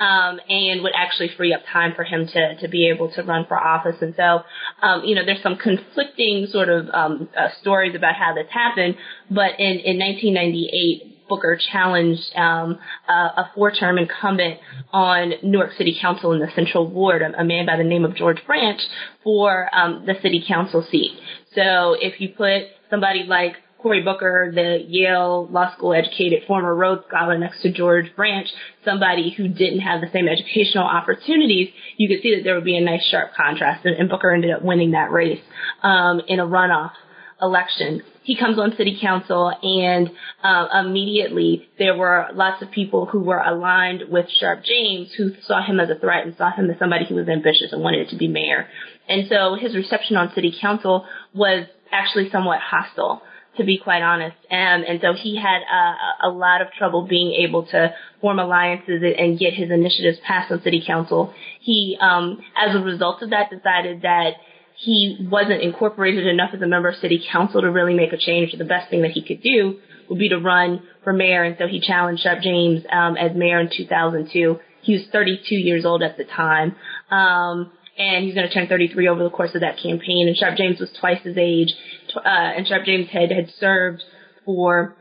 um, 0.00 0.40
and 0.48 0.82
would 0.82 0.92
actually 0.96 1.28
free 1.36 1.52
up 1.52 1.60
time 1.70 1.92
for 1.94 2.04
him 2.04 2.26
to, 2.26 2.56
to 2.56 2.68
be 2.68 2.88
able 2.88 3.12
to 3.12 3.22
run 3.22 3.44
for 3.46 3.56
office. 3.56 3.96
And 4.00 4.14
so, 4.16 4.40
um, 4.82 5.04
you 5.04 5.14
know, 5.14 5.24
there's 5.24 5.42
some 5.42 5.56
conflicting 5.56 6.46
sort 6.50 6.70
of 6.70 6.88
um, 6.92 7.28
uh, 7.38 7.48
stories 7.60 7.94
about 7.94 8.14
how 8.14 8.34
this 8.34 8.46
happened, 8.50 8.96
but 9.30 9.60
in, 9.60 9.78
in 9.80 9.98
1998, 9.98 11.09
Booker 11.30 11.58
challenged 11.72 12.36
um, 12.36 12.78
a, 13.08 13.12
a 13.12 13.50
four-term 13.54 13.96
incumbent 13.96 14.58
on 14.92 15.32
Newark 15.42 15.72
City 15.78 15.96
Council 15.98 16.32
in 16.32 16.40
the 16.40 16.50
Central 16.54 16.86
Ward, 16.86 17.22
a, 17.22 17.40
a 17.40 17.44
man 17.44 17.64
by 17.64 17.76
the 17.78 17.84
name 17.84 18.04
of 18.04 18.14
George 18.14 18.44
Branch, 18.46 18.80
for 19.24 19.74
um, 19.74 20.04
the 20.04 20.14
city 20.20 20.44
council 20.46 20.86
seat. 20.90 21.12
So 21.54 21.96
if 21.98 22.20
you 22.20 22.28
put 22.36 22.64
somebody 22.90 23.22
like 23.22 23.54
Cory 23.82 24.02
Booker, 24.02 24.52
the 24.54 24.84
Yale 24.86 25.48
Law 25.50 25.74
School 25.74 25.94
educated 25.94 26.42
former 26.46 26.74
Rhodes 26.74 27.02
Scholar 27.08 27.38
next 27.38 27.62
to 27.62 27.72
George 27.72 28.14
Branch, 28.14 28.46
somebody 28.84 29.30
who 29.30 29.48
didn't 29.48 29.80
have 29.80 30.02
the 30.02 30.08
same 30.12 30.28
educational 30.28 30.84
opportunities, 30.84 31.70
you 31.96 32.08
could 32.08 32.22
see 32.22 32.34
that 32.36 32.42
there 32.44 32.54
would 32.54 32.64
be 32.64 32.76
a 32.76 32.84
nice 32.84 33.04
sharp 33.10 33.30
contrast. 33.34 33.86
And, 33.86 33.96
and 33.96 34.10
Booker 34.10 34.30
ended 34.32 34.50
up 34.50 34.62
winning 34.62 34.90
that 34.90 35.10
race 35.10 35.40
um, 35.82 36.20
in 36.28 36.40
a 36.40 36.46
runoff 36.46 36.92
election. 37.40 38.02
He 38.22 38.36
comes 38.36 38.58
on 38.58 38.76
city 38.76 38.98
council 39.00 39.50
and 39.62 40.10
uh, 40.42 40.68
immediately 40.84 41.68
there 41.78 41.96
were 41.96 42.28
lots 42.34 42.62
of 42.62 42.70
people 42.70 43.06
who 43.06 43.20
were 43.20 43.40
aligned 43.40 44.04
with 44.08 44.26
Sharpe 44.38 44.62
James 44.64 45.12
who 45.16 45.32
saw 45.42 45.64
him 45.64 45.80
as 45.80 45.90
a 45.90 45.98
threat 45.98 46.26
and 46.26 46.36
saw 46.36 46.52
him 46.52 46.70
as 46.70 46.78
somebody 46.78 47.06
who 47.08 47.14
was 47.14 47.28
ambitious 47.28 47.72
and 47.72 47.82
wanted 47.82 48.08
to 48.10 48.16
be 48.16 48.28
mayor. 48.28 48.66
And 49.08 49.26
so 49.28 49.56
his 49.60 49.74
reception 49.74 50.16
on 50.16 50.32
city 50.34 50.54
council 50.60 51.06
was 51.34 51.66
actually 51.90 52.30
somewhat 52.30 52.60
hostile 52.60 53.22
to 53.56 53.64
be 53.64 53.78
quite 53.78 54.02
honest. 54.02 54.36
Um, 54.50 54.84
and 54.86 55.00
so 55.02 55.12
he 55.12 55.36
had 55.36 55.60
a, 55.62 56.28
a 56.28 56.30
lot 56.30 56.62
of 56.62 56.68
trouble 56.78 57.06
being 57.06 57.32
able 57.46 57.66
to 57.66 57.94
form 58.20 58.38
alliances 58.38 59.02
and 59.18 59.38
get 59.38 59.54
his 59.54 59.70
initiatives 59.70 60.18
passed 60.26 60.52
on 60.52 60.62
city 60.62 60.82
council. 60.86 61.34
He, 61.60 61.98
um, 62.00 62.40
as 62.56 62.74
a 62.74 62.78
result 62.78 63.22
of 63.22 63.30
that, 63.30 63.50
decided 63.50 64.02
that 64.02 64.34
he 64.80 65.28
wasn't 65.30 65.60
incorporated 65.60 66.26
enough 66.26 66.50
as 66.54 66.62
a 66.62 66.66
member 66.66 66.88
of 66.88 66.96
city 66.96 67.22
council 67.30 67.60
to 67.60 67.70
really 67.70 67.92
make 67.92 68.14
a 68.14 68.16
change. 68.16 68.54
The 68.56 68.64
best 68.64 68.88
thing 68.88 69.02
that 69.02 69.10
he 69.10 69.22
could 69.22 69.42
do 69.42 69.78
would 70.08 70.18
be 70.18 70.30
to 70.30 70.38
run 70.38 70.82
for 71.04 71.12
mayor, 71.12 71.42
and 71.42 71.54
so 71.58 71.66
he 71.66 71.80
challenged 71.80 72.22
Sharpe 72.22 72.40
James 72.40 72.82
um, 72.90 73.16
as 73.18 73.36
mayor 73.36 73.60
in 73.60 73.68
2002. 73.70 74.58
He 74.80 74.94
was 74.94 75.02
32 75.12 75.54
years 75.54 75.84
old 75.84 76.02
at 76.02 76.16
the 76.16 76.24
time. 76.24 76.76
Um, 77.10 77.70
and 77.98 78.24
he's 78.24 78.34
going 78.34 78.48
to 78.48 78.54
turn 78.54 78.68
33 78.68 79.08
over 79.08 79.22
the 79.22 79.28
course 79.28 79.54
of 79.54 79.60
that 79.60 79.76
campaign. 79.76 80.26
And 80.26 80.34
Sharpe 80.34 80.56
James 80.56 80.80
was 80.80 80.88
twice 80.98 81.22
his 81.22 81.36
age, 81.36 81.74
uh, 82.16 82.22
and 82.24 82.66
Sharpe 82.66 82.86
James 82.86 83.08
had 83.10 83.30
had 83.30 83.50
served 83.58 84.02
for 84.46 84.96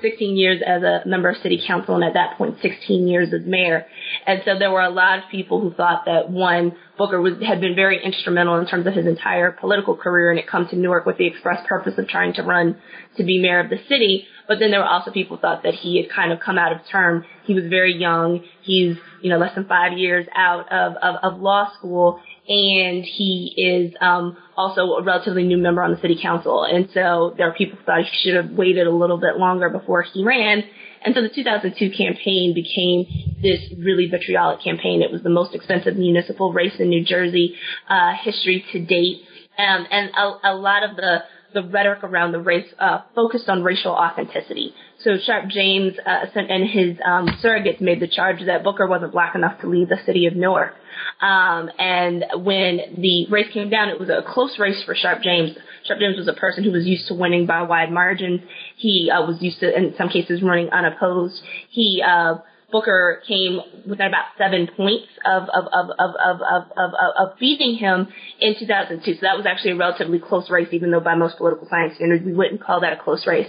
16 0.00 0.36
years 0.36 0.62
as 0.66 0.82
a 0.82 1.02
member 1.06 1.30
of 1.30 1.36
city 1.38 1.62
council 1.66 1.94
and 1.94 2.04
at 2.04 2.14
that 2.14 2.36
point 2.36 2.56
16 2.62 3.08
years 3.08 3.32
as 3.32 3.46
mayor. 3.46 3.86
And 4.26 4.42
so 4.44 4.58
there 4.58 4.70
were 4.70 4.82
a 4.82 4.90
lot 4.90 5.18
of 5.18 5.24
people 5.30 5.60
who 5.60 5.72
thought 5.72 6.04
that 6.06 6.30
one, 6.30 6.76
Booker 6.96 7.20
was, 7.20 7.34
had 7.44 7.60
been 7.60 7.74
very 7.74 8.04
instrumental 8.04 8.58
in 8.58 8.66
terms 8.66 8.86
of 8.86 8.94
his 8.94 9.06
entire 9.06 9.52
political 9.52 9.96
career 9.96 10.30
and 10.30 10.38
it 10.38 10.46
come 10.46 10.68
to 10.68 10.76
Newark 10.76 11.06
with 11.06 11.18
the 11.18 11.26
express 11.26 11.66
purpose 11.66 11.94
of 11.98 12.08
trying 12.08 12.34
to 12.34 12.42
run 12.42 12.76
to 13.16 13.24
be 13.24 13.40
mayor 13.40 13.60
of 13.60 13.70
the 13.70 13.78
city. 13.88 14.26
But 14.46 14.58
then 14.58 14.70
there 14.70 14.80
were 14.80 14.86
also 14.86 15.10
people 15.10 15.36
who 15.36 15.40
thought 15.40 15.62
that 15.62 15.74
he 15.74 16.02
had 16.02 16.14
kind 16.14 16.32
of 16.32 16.40
come 16.40 16.58
out 16.58 16.72
of 16.72 16.78
term. 16.90 17.24
He 17.44 17.54
was 17.54 17.64
very 17.68 17.94
young. 17.96 18.44
He's, 18.62 18.96
you 19.22 19.30
know, 19.30 19.38
less 19.38 19.54
than 19.54 19.66
five 19.66 19.96
years 19.96 20.26
out 20.34 20.70
of, 20.72 20.96
of, 20.96 21.16
of 21.22 21.40
law 21.40 21.72
school 21.78 22.20
and 22.46 23.04
he 23.04 23.54
is 23.56 23.94
um, 24.00 24.36
also 24.56 24.82
a 24.94 25.02
relatively 25.02 25.44
new 25.44 25.56
member 25.56 25.82
on 25.82 25.92
the 25.92 26.00
city 26.00 26.18
council. 26.20 26.64
And 26.64 26.88
so 26.92 27.34
there 27.36 27.48
are 27.48 27.54
people 27.54 27.78
who 27.78 27.84
thought 27.84 28.04
he 28.04 28.18
should 28.22 28.36
have 28.36 28.50
waited 28.50 28.86
a 28.86 28.90
little 28.90 29.16
bit 29.18 29.36
longer 29.36 29.70
before 29.70 30.02
he 30.02 30.24
ran. 30.24 30.62
And 31.04 31.14
so 31.14 31.22
the 31.22 31.28
2002 31.28 31.90
campaign 31.96 32.54
became 32.54 33.06
this 33.42 33.60
really 33.78 34.08
vitriolic 34.08 34.62
campaign. 34.62 35.02
It 35.02 35.10
was 35.10 35.22
the 35.22 35.30
most 35.30 35.54
expensive 35.54 35.96
municipal 35.96 36.52
race 36.52 36.74
in 36.78 36.88
New 36.88 37.04
Jersey 37.04 37.56
uh, 37.88 38.12
history 38.22 38.64
to 38.72 38.84
date. 38.84 39.22
Um, 39.56 39.86
and 39.90 40.10
a, 40.14 40.52
a 40.52 40.54
lot 40.54 40.82
of 40.82 40.96
the 40.96 41.24
the 41.54 41.62
rhetoric 41.62 42.02
around 42.02 42.32
the 42.32 42.40
race 42.40 42.66
uh, 42.78 43.02
focused 43.14 43.48
on 43.48 43.62
racial 43.62 43.92
authenticity. 43.92 44.74
So 45.04 45.18
Sharpe 45.18 45.48
James 45.48 45.92
uh, 46.06 46.24
and 46.34 46.68
his 46.68 46.96
um, 47.04 47.28
surrogates 47.42 47.80
made 47.80 48.00
the 48.00 48.08
charge 48.08 48.38
that 48.46 48.64
Booker 48.64 48.86
wasn't 48.86 49.12
black 49.12 49.34
enough 49.34 49.60
to 49.60 49.68
lead 49.68 49.90
the 49.90 49.98
city 50.06 50.24
of 50.24 50.34
Newark. 50.34 50.74
Um, 51.20 51.70
and 51.78 52.24
when 52.36 52.80
the 52.98 53.26
race 53.30 53.52
came 53.52 53.68
down, 53.68 53.90
it 53.90 54.00
was 54.00 54.08
a 54.08 54.22
close 54.26 54.58
race 54.58 54.82
for 54.84 54.94
Sharpe 54.94 55.22
James. 55.22 55.56
Sharpe 55.84 56.00
James 56.00 56.16
was 56.16 56.26
a 56.26 56.32
person 56.32 56.64
who 56.64 56.72
was 56.72 56.86
used 56.86 57.06
to 57.08 57.14
winning 57.14 57.44
by 57.44 57.62
wide 57.62 57.92
margins. 57.92 58.40
He 58.76 59.10
uh, 59.10 59.26
was 59.26 59.42
used 59.42 59.60
to, 59.60 59.76
in 59.76 59.94
some 59.98 60.08
cases, 60.08 60.42
running 60.42 60.70
unopposed. 60.70 61.42
He 61.68 62.02
uh, 62.02 62.36
Booker 62.74 63.22
came 63.28 63.60
within 63.88 64.08
about 64.08 64.34
seven 64.36 64.68
points 64.76 65.06
of 65.24 65.44
of 65.44 65.66
of 65.72 65.90
of 65.96 66.10
of 66.10 66.40
of, 66.42 66.62
of, 66.76 66.92
of 67.16 67.38
beating 67.38 67.76
him 67.76 68.08
in 68.40 68.56
2002. 68.58 69.14
So 69.14 69.18
that 69.22 69.36
was 69.36 69.46
actually 69.46 69.70
a 69.70 69.76
relatively 69.76 70.18
close 70.18 70.50
race, 70.50 70.66
even 70.72 70.90
though 70.90 70.98
by 70.98 71.14
most 71.14 71.38
political 71.38 71.68
science 71.70 71.94
standards 71.94 72.24
we 72.24 72.32
wouldn't 72.32 72.60
call 72.60 72.80
that 72.80 72.92
a 72.92 72.96
close 73.00 73.28
race. 73.28 73.46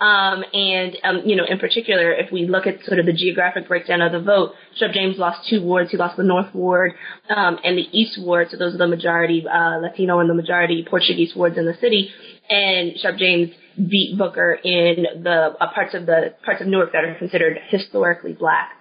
Um, 0.00 0.42
and 0.54 0.96
um, 1.04 1.20
you 1.26 1.36
know, 1.36 1.44
in 1.46 1.58
particular, 1.58 2.14
if 2.14 2.32
we 2.32 2.46
look 2.46 2.66
at 2.66 2.82
sort 2.86 2.98
of 2.98 3.04
the 3.04 3.12
geographic 3.12 3.68
breakdown 3.68 4.00
of 4.00 4.12
the 4.12 4.22
vote, 4.22 4.54
Sharpe 4.76 4.92
James 4.92 5.18
lost 5.18 5.46
two 5.50 5.62
wards. 5.62 5.90
He 5.90 5.98
lost 5.98 6.16
the 6.16 6.22
North 6.22 6.54
Ward 6.54 6.92
um, 7.28 7.58
and 7.62 7.76
the 7.76 7.86
East 7.92 8.18
Ward. 8.22 8.48
So 8.50 8.56
those 8.56 8.74
are 8.74 8.78
the 8.78 8.88
majority 8.88 9.44
uh, 9.46 9.80
Latino 9.82 10.20
and 10.20 10.30
the 10.30 10.34
majority 10.34 10.82
Portuguese 10.88 11.36
wards 11.36 11.58
in 11.58 11.66
the 11.66 11.74
city. 11.74 12.10
And 12.52 12.98
Sharpe 12.98 13.16
James 13.16 13.50
beat 13.76 14.18
Booker 14.18 14.52
in 14.52 15.22
the 15.22 15.56
uh, 15.58 15.72
parts 15.72 15.94
of 15.94 16.04
the 16.04 16.34
parts 16.44 16.60
of 16.60 16.66
Newark 16.66 16.92
that 16.92 17.04
are 17.04 17.14
considered 17.14 17.56
historically 17.70 18.34
black. 18.34 18.72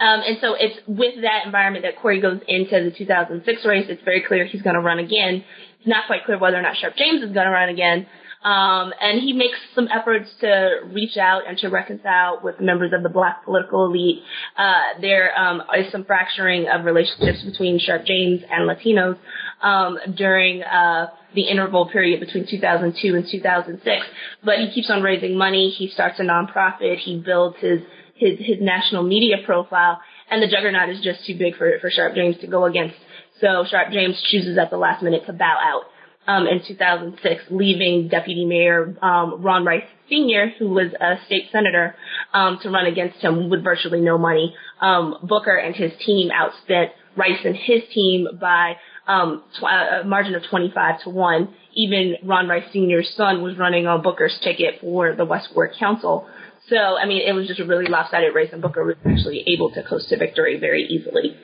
Um, 0.00 0.22
and 0.26 0.38
so 0.40 0.54
it's 0.58 0.80
with 0.88 1.22
that 1.22 1.46
environment 1.46 1.84
that 1.84 2.00
Cory 2.00 2.20
goes 2.20 2.40
into 2.48 2.82
the 2.82 2.90
2006 2.90 3.64
race. 3.64 3.86
It's 3.88 4.02
very 4.02 4.24
clear 4.26 4.44
he's 4.44 4.62
going 4.62 4.74
to 4.74 4.82
run 4.82 4.98
again. 4.98 5.44
It's 5.78 5.86
not 5.86 6.06
quite 6.08 6.24
clear 6.24 6.38
whether 6.38 6.56
or 6.56 6.62
not 6.62 6.76
Sharpe 6.76 6.96
James 6.96 7.22
is 7.22 7.32
going 7.32 7.46
to 7.46 7.52
run 7.52 7.68
again. 7.68 8.06
Um, 8.44 8.92
and 9.00 9.20
he 9.20 9.32
makes 9.32 9.56
some 9.74 9.88
efforts 9.88 10.28
to 10.40 10.80
reach 10.92 11.16
out 11.16 11.42
and 11.46 11.56
to 11.58 11.68
reconcile 11.68 12.40
with 12.42 12.60
members 12.60 12.92
of 12.92 13.04
the 13.04 13.08
black 13.08 13.44
political 13.44 13.86
elite. 13.86 14.22
Uh, 14.56 15.00
there 15.00 15.38
um, 15.38 15.62
is 15.78 15.92
some 15.92 16.04
fracturing 16.04 16.66
of 16.68 16.84
relationships 16.84 17.42
between 17.44 17.78
Sharpe 17.78 18.04
James 18.04 18.42
and 18.50 18.68
Latinos 18.68 19.16
um, 19.62 19.96
during 20.16 20.62
uh, 20.62 21.06
the 21.34 21.42
interval 21.42 21.88
period 21.88 22.18
between 22.18 22.46
2002 22.48 23.14
and 23.14 23.26
2006. 23.30 24.06
But 24.44 24.58
he 24.58 24.72
keeps 24.72 24.90
on 24.90 25.02
raising 25.02 25.38
money. 25.38 25.70
He 25.70 25.88
starts 25.88 26.18
a 26.18 26.22
nonprofit. 26.22 26.98
He 26.98 27.20
builds 27.24 27.56
his 27.58 27.80
his 28.14 28.38
his 28.38 28.56
national 28.60 29.02
media 29.04 29.36
profile, 29.44 30.00
and 30.30 30.42
the 30.42 30.48
juggernaut 30.48 30.88
is 30.90 31.00
just 31.00 31.24
too 31.26 31.36
big 31.38 31.56
for 31.56 31.78
for 31.80 31.90
Sharpe 31.90 32.14
James 32.14 32.38
to 32.40 32.46
go 32.46 32.64
against. 32.64 32.96
So 33.40 33.64
Sharpe 33.68 33.92
James 33.92 34.20
chooses 34.30 34.58
at 34.58 34.70
the 34.70 34.76
last 34.76 35.02
minute 35.02 35.26
to 35.26 35.32
bow 35.32 35.56
out. 35.60 35.84
Um, 36.24 36.46
in 36.46 36.62
2006, 36.64 37.42
leaving 37.50 38.06
Deputy 38.08 38.44
Mayor 38.44 38.96
um, 39.02 39.42
Ron 39.42 39.64
Rice 39.64 39.82
Sr., 40.08 40.52
who 40.56 40.68
was 40.68 40.92
a 41.00 41.16
state 41.26 41.48
senator, 41.50 41.96
um, 42.32 42.60
to 42.62 42.70
run 42.70 42.86
against 42.86 43.18
him 43.18 43.50
with 43.50 43.64
virtually 43.64 44.00
no 44.00 44.18
money. 44.18 44.54
Um, 44.80 45.16
Booker 45.24 45.56
and 45.56 45.74
his 45.74 45.90
team 46.06 46.30
outspent 46.30 46.90
Rice 47.16 47.40
and 47.44 47.56
his 47.56 47.82
team 47.92 48.28
by 48.40 48.76
um, 49.06 49.42
tw- 49.58 49.64
a 49.64 50.04
margin 50.06 50.34
of 50.34 50.42
25 50.48 51.02
to 51.02 51.10
1. 51.10 51.54
Even 51.74 52.16
Ron 52.24 52.48
Rice 52.48 52.64
Sr.'s 52.72 53.12
son 53.16 53.42
was 53.42 53.56
running 53.58 53.86
on 53.86 54.02
Booker's 54.02 54.38
ticket 54.42 54.80
for 54.80 55.14
the 55.14 55.24
West 55.24 55.48
Ward 55.54 55.72
Council. 55.78 56.28
So, 56.68 56.76
I 56.76 57.06
mean, 57.06 57.22
it 57.26 57.32
was 57.32 57.48
just 57.48 57.60
a 57.60 57.64
really 57.64 57.86
lopsided 57.86 58.34
race, 58.34 58.50
and 58.52 58.62
Booker 58.62 58.84
was 58.84 58.96
actually 59.04 59.44
able 59.48 59.72
to 59.72 59.82
coast 59.82 60.08
to 60.10 60.16
victory 60.16 60.58
very 60.58 60.84
easily. 60.84 61.36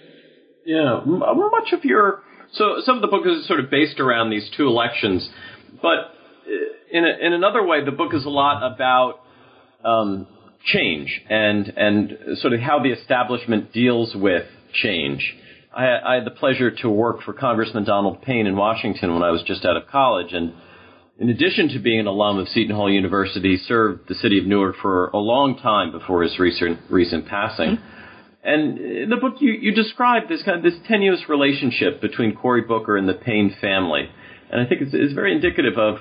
Yeah, 0.65 1.01
much 1.05 1.73
of 1.73 1.85
your 1.85 2.23
so 2.53 2.81
some 2.85 2.97
of 2.97 3.03
the 3.03 3.09
book 3.09 3.25
is 3.27 3.47
sort 3.47 3.61
of 3.61 3.71
based 3.71 4.01
around 4.01 4.31
these 4.31 4.49
two 4.57 4.67
elections, 4.67 5.29
but 5.83 5.89
uh, 5.89 6.51
in 6.91 7.05
a, 7.05 7.27
in 7.27 7.33
another 7.33 7.65
way, 7.65 7.85
the 7.85 7.93
book 7.93 8.15
is 8.15 8.25
a 8.25 8.31
lot 8.31 8.75
about 8.75 9.21
um, 9.85 10.27
change 10.65 11.21
and 11.29 11.69
and 11.77 12.39
sort 12.39 12.53
of 12.53 12.61
how 12.61 12.83
the 12.83 12.91
establishment 12.91 13.73
deals 13.73 14.15
with 14.15 14.47
change. 14.73 15.35
I, 15.75 15.99
I 16.05 16.15
had 16.15 16.25
the 16.25 16.31
pleasure 16.31 16.71
to 16.83 16.89
work 16.89 17.23
for 17.23 17.33
Congressman 17.33 17.85
Donald 17.85 18.23
Payne 18.23 18.47
in 18.47 18.57
Washington 18.57 19.13
when 19.13 19.23
I 19.23 19.31
was 19.31 19.43
just 19.43 19.65
out 19.65 19.77
of 19.77 19.87
college, 19.87 20.33
and 20.33 20.53
in 21.19 21.31
addition 21.31 21.69
to 21.71 21.81
being 21.81 22.01
an 22.01 22.07
alum 22.07 22.39
of 22.39 22.49
Seton 22.49 22.75
Hall 22.75 22.91
University, 22.91 23.57
served 23.57 24.09
the 24.09 24.15
city 24.15 24.39
of 24.39 24.47
Newark 24.47 24.77
for 24.81 25.09
a 25.09 25.19
long 25.19 25.59
time 25.59 25.93
before 25.93 26.23
his 26.23 26.39
recent 26.39 26.79
recent 26.89 27.27
passing. 27.27 27.77
Mm-hmm. 27.77 27.98
And 28.43 28.79
in 28.79 29.11
the 29.11 29.17
book, 29.17 29.35
you, 29.41 29.53
you 29.53 29.75
describe 29.75 30.29
this 30.29 30.43
kind 30.43 30.57
of 30.59 30.63
this 30.63 30.81
tenuous 30.87 31.29
relationship 31.29 32.01
between 32.01 32.35
Cory 32.37 32.63
Booker 32.63 32.97
and 32.97 33.09
the 33.09 33.15
Payne 33.15 33.55
family, 33.61 34.09
and 34.51 34.61
I 34.61 34.67
think 34.67 34.83
it's, 34.83 34.95
it's 34.95 35.13
very 35.13 35.33
indicative 35.33 35.77
of 35.77 35.99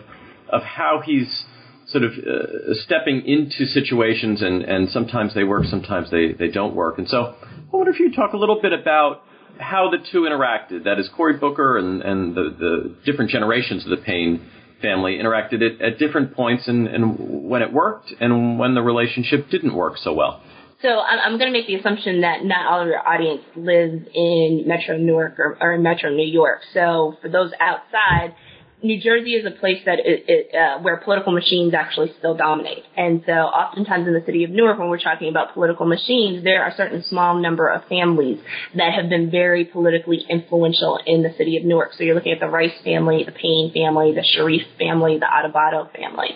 of 0.50 0.64
how 0.64 1.02
he's 1.04 1.46
sort 1.88 2.04
of 2.04 2.12
uh, 2.12 2.74
stepping 2.86 3.26
into 3.26 3.66
situations, 3.66 4.42
and, 4.42 4.62
and 4.64 4.90
sometimes 4.90 5.34
they 5.34 5.44
work, 5.44 5.66
sometimes 5.66 6.12
they, 6.12 6.34
they 6.34 6.50
don't 6.50 6.76
work. 6.76 6.98
And 6.98 7.08
so, 7.08 7.36
I 7.42 7.76
wonder 7.76 7.92
if 7.92 8.00
you 8.00 8.14
talk 8.14 8.34
a 8.34 8.38
little 8.38 8.62
bit 8.62 8.74
about 8.74 9.24
how 9.58 9.90
the 9.90 9.98
two 10.12 10.22
interacted. 10.22 10.84
That 10.84 11.00
is, 11.00 11.10
Cory 11.16 11.38
Booker 11.38 11.78
and, 11.78 12.02
and 12.02 12.36
the, 12.36 12.56
the 12.60 12.96
different 13.06 13.32
generations 13.32 13.86
of 13.86 13.90
the 13.90 13.98
Payne 13.98 14.46
family 14.82 15.18
interacted 15.18 15.62
at, 15.64 15.82
at 15.82 15.98
different 15.98 16.36
points 16.36 16.68
and, 16.68 16.88
and 16.88 17.50
when 17.50 17.62
it 17.62 17.74
worked 17.74 18.14
and 18.20 18.60
when 18.60 18.76
the 18.76 18.82
relationship 18.82 19.50
didn't 19.50 19.74
work 19.74 19.98
so 19.98 20.14
well. 20.14 20.44
So 20.82 20.90
I'm, 20.90 21.40
going 21.40 21.52
to 21.52 21.58
make 21.58 21.66
the 21.66 21.76
assumption 21.76 22.22
that 22.22 22.46
not 22.46 22.68
all 22.68 22.82
of 22.82 22.88
your 22.88 23.06
audience 23.06 23.42
lives 23.56 24.06
in 24.14 24.64
Metro 24.68 24.96
Newark 24.96 25.40
or, 25.40 25.58
or 25.60 25.74
in 25.74 25.82
Metro 25.82 26.12
New 26.12 26.28
York. 26.28 26.60
So 26.72 27.18
for 27.20 27.30
those 27.30 27.52
outside, 27.60 28.36
New 28.84 29.02
Jersey 29.02 29.32
is 29.32 29.44
a 29.44 29.50
place 29.50 29.82
that 29.86 29.98
it, 29.98 30.26
it, 30.28 30.56
uh, 30.56 30.78
where 30.82 30.98
political 30.98 31.34
machines 31.34 31.74
actually 31.74 32.14
still 32.20 32.38
dominate. 32.38 32.84
And 32.96 33.24
so 33.26 33.32
oftentimes 33.32 34.08
in 34.08 34.14
the 34.14 34.22
city 34.24 34.44
of 34.44 34.52
Newark, 34.52 34.78
when 34.78 34.90
we're 34.90 35.00
talking 35.00 35.30
about 35.30 35.56
political 35.56 35.88
machines, 35.88 36.44
there 36.44 36.64
are 36.64 36.72
certain 36.78 37.04
small 37.04 37.42
number 37.42 37.68
of 37.70 37.86
families 37.86 38.38
that 38.76 38.94
have 38.94 39.10
been 39.10 39.32
very 39.32 39.66
politically 39.66 40.24
influential 40.30 41.00
in 41.08 41.24
the 41.24 41.34
city 41.40 41.58
of 41.58 41.64
Newark. 41.64 41.94
So 41.98 42.04
you're 42.04 42.14
looking 42.14 42.34
at 42.34 42.40
the 42.40 42.50
Rice 42.50 42.80
family, 42.84 43.24
the 43.24 43.32
Payne 43.32 43.74
family, 43.74 44.14
the 44.14 44.24
Sharif 44.24 44.62
family, 44.78 45.18
the 45.18 45.26
Adubato 45.26 45.92
family, 45.92 46.36